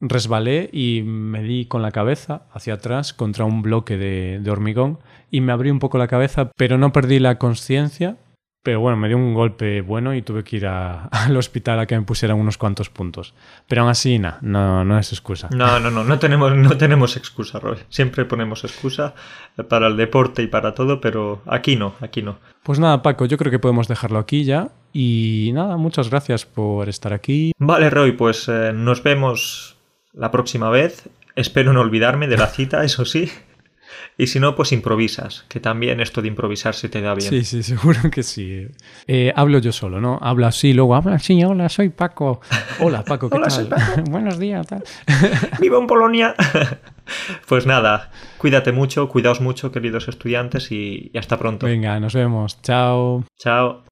resbalé 0.00 0.70
y 0.72 1.02
me 1.04 1.42
di 1.42 1.66
con 1.66 1.82
la 1.82 1.90
cabeza 1.90 2.46
hacia 2.52 2.74
atrás 2.74 3.12
contra 3.12 3.44
un 3.44 3.60
bloque 3.62 3.98
de, 3.98 4.40
de 4.40 4.50
hormigón 4.50 4.98
y 5.30 5.42
me 5.42 5.52
abrí 5.52 5.70
un 5.70 5.78
poco 5.78 5.98
la 5.98 6.08
cabeza, 6.08 6.50
pero 6.56 6.78
no 6.78 6.92
perdí 6.92 7.18
la 7.18 7.38
conciencia 7.38 8.16
pero 8.62 8.80
bueno, 8.80 8.96
me 8.96 9.08
dio 9.08 9.16
un 9.16 9.32
golpe 9.32 9.80
bueno 9.80 10.14
y 10.14 10.22
tuve 10.22 10.44
que 10.44 10.56
ir 10.56 10.66
al 10.66 11.36
hospital 11.36 11.80
a 11.80 11.86
que 11.86 11.98
me 11.98 12.04
pusieran 12.04 12.38
unos 12.38 12.58
cuantos 12.58 12.90
puntos. 12.90 13.34
Pero 13.66 13.82
aún 13.82 13.90
así, 13.90 14.18
no, 14.18 14.84
no 14.84 14.98
es 14.98 15.12
excusa. 15.12 15.48
No, 15.52 15.80
no, 15.80 15.90
no, 15.90 16.04
no 16.04 16.18
tenemos, 16.18 16.54
no 16.54 16.76
tenemos 16.76 17.16
excusa, 17.16 17.58
Roy. 17.58 17.78
Siempre 17.88 18.24
ponemos 18.24 18.64
excusa 18.64 19.14
para 19.68 19.86
el 19.86 19.96
deporte 19.96 20.42
y 20.42 20.46
para 20.46 20.74
todo, 20.74 21.00
pero 21.00 21.42
aquí 21.46 21.76
no, 21.76 21.94
aquí 22.00 22.22
no. 22.22 22.38
Pues 22.62 22.78
nada, 22.78 23.02
Paco, 23.02 23.24
yo 23.24 23.38
creo 23.38 23.50
que 23.50 23.58
podemos 23.58 23.88
dejarlo 23.88 24.18
aquí 24.18 24.44
ya. 24.44 24.70
Y 24.92 25.50
nada, 25.54 25.76
muchas 25.76 26.10
gracias 26.10 26.44
por 26.44 26.88
estar 26.88 27.12
aquí. 27.12 27.52
Vale, 27.58 27.90
Roy, 27.90 28.12
pues 28.12 28.48
eh, 28.48 28.72
nos 28.74 29.02
vemos 29.02 29.76
la 30.12 30.30
próxima 30.30 30.68
vez. 30.68 31.08
Espero 31.36 31.72
no 31.72 31.80
olvidarme 31.80 32.26
de 32.26 32.36
la 32.36 32.48
cita, 32.48 32.84
eso 32.84 33.04
sí. 33.04 33.30
Y 34.16 34.26
si 34.26 34.40
no, 34.40 34.54
pues 34.54 34.72
improvisas, 34.72 35.44
que 35.48 35.60
también 35.60 36.00
esto 36.00 36.22
de 36.22 36.28
improvisar 36.28 36.74
se 36.74 36.88
te 36.88 37.00
da 37.00 37.14
bien. 37.14 37.30
Sí, 37.30 37.44
sí, 37.44 37.62
seguro 37.62 38.10
que 38.10 38.22
sí. 38.22 38.66
Eh, 39.06 39.32
hablo 39.34 39.58
yo 39.58 39.72
solo, 39.72 40.00
¿no? 40.00 40.18
Hablo 40.20 40.46
así, 40.46 40.72
luego 40.72 40.94
hablo 40.94 41.12
así, 41.12 41.42
hola, 41.44 41.68
soy 41.68 41.88
Paco. 41.88 42.40
Hola, 42.80 43.04
Paco, 43.04 43.28
¿qué 43.30 43.36
Hola, 43.36 43.48
tal? 43.48 43.68
Paco. 43.68 44.02
Buenos 44.10 44.38
días, 44.38 44.66
tal. 44.66 44.84
¡Viva 45.60 45.78
en 45.78 45.86
Polonia! 45.86 46.34
pues 47.46 47.66
nada, 47.66 48.10
cuídate 48.38 48.72
mucho, 48.72 49.08
cuidaos 49.08 49.40
mucho, 49.40 49.72
queridos 49.72 50.08
estudiantes, 50.08 50.70
y, 50.70 51.10
y 51.12 51.18
hasta 51.18 51.38
pronto. 51.38 51.66
Venga, 51.66 51.98
nos 52.00 52.14
vemos. 52.14 52.60
Chao. 52.62 53.24
Chao. 53.38 53.84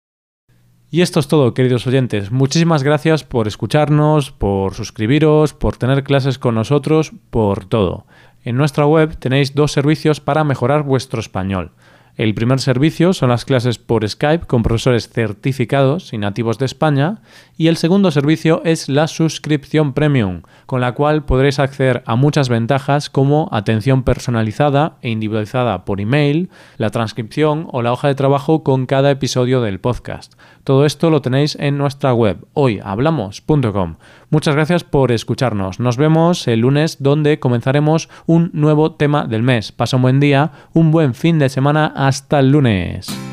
Y 0.90 1.02
esto 1.02 1.20
es 1.20 1.28
todo, 1.28 1.52
queridos 1.52 1.86
oyentes. 1.86 2.30
Muchísimas 2.30 2.82
gracias 2.82 3.22
por 3.22 3.46
escucharnos, 3.46 4.30
por 4.30 4.72
suscribiros, 4.72 5.52
por 5.52 5.76
tener 5.76 6.02
clases 6.02 6.38
con 6.38 6.54
nosotros, 6.54 7.12
por 7.28 7.66
todo. 7.66 8.06
En 8.44 8.56
nuestra 8.56 8.86
web 8.86 9.16
tenéis 9.18 9.54
dos 9.54 9.72
servicios 9.72 10.20
para 10.20 10.44
mejorar 10.44 10.82
vuestro 10.82 11.20
español. 11.20 11.72
El 12.18 12.34
primer 12.34 12.58
servicio 12.58 13.12
son 13.12 13.28
las 13.28 13.44
clases 13.44 13.78
por 13.78 14.06
Skype 14.06 14.44
con 14.48 14.64
profesores 14.64 15.08
certificados 15.08 16.12
y 16.12 16.18
nativos 16.18 16.58
de 16.58 16.66
España 16.66 17.22
y 17.56 17.68
el 17.68 17.76
segundo 17.76 18.10
servicio 18.10 18.60
es 18.64 18.88
la 18.88 19.06
suscripción 19.06 19.92
premium, 19.92 20.42
con 20.66 20.80
la 20.80 20.94
cual 20.94 21.24
podréis 21.24 21.60
acceder 21.60 22.02
a 22.06 22.16
muchas 22.16 22.48
ventajas 22.48 23.08
como 23.08 23.48
atención 23.52 24.02
personalizada 24.02 24.96
e 25.00 25.10
individualizada 25.10 25.84
por 25.84 26.00
email, 26.00 26.50
la 26.76 26.90
transcripción 26.90 27.68
o 27.70 27.82
la 27.82 27.92
hoja 27.92 28.08
de 28.08 28.16
trabajo 28.16 28.64
con 28.64 28.86
cada 28.86 29.12
episodio 29.12 29.60
del 29.60 29.78
podcast. 29.78 30.34
Todo 30.64 30.86
esto 30.86 31.10
lo 31.10 31.22
tenéis 31.22 31.56
en 31.60 31.78
nuestra 31.78 32.12
web 32.12 32.44
hoyhablamos.com. 32.54 33.94
Muchas 34.30 34.54
gracias 34.54 34.84
por 34.84 35.10
escucharnos. 35.10 35.80
Nos 35.80 35.96
vemos 35.96 36.46
el 36.48 36.60
lunes 36.60 37.02
donde 37.02 37.40
comenzaremos 37.40 38.08
un 38.26 38.50
nuevo 38.52 38.92
tema 38.92 39.26
del 39.26 39.42
mes. 39.42 39.72
Pasa 39.72 39.96
un 39.96 40.02
buen 40.02 40.20
día, 40.20 40.52
un 40.74 40.90
buen 40.90 41.14
fin 41.14 41.38
de 41.38 41.48
semana. 41.48 41.92
Hasta 41.96 42.40
el 42.40 42.52
lunes. 42.52 43.27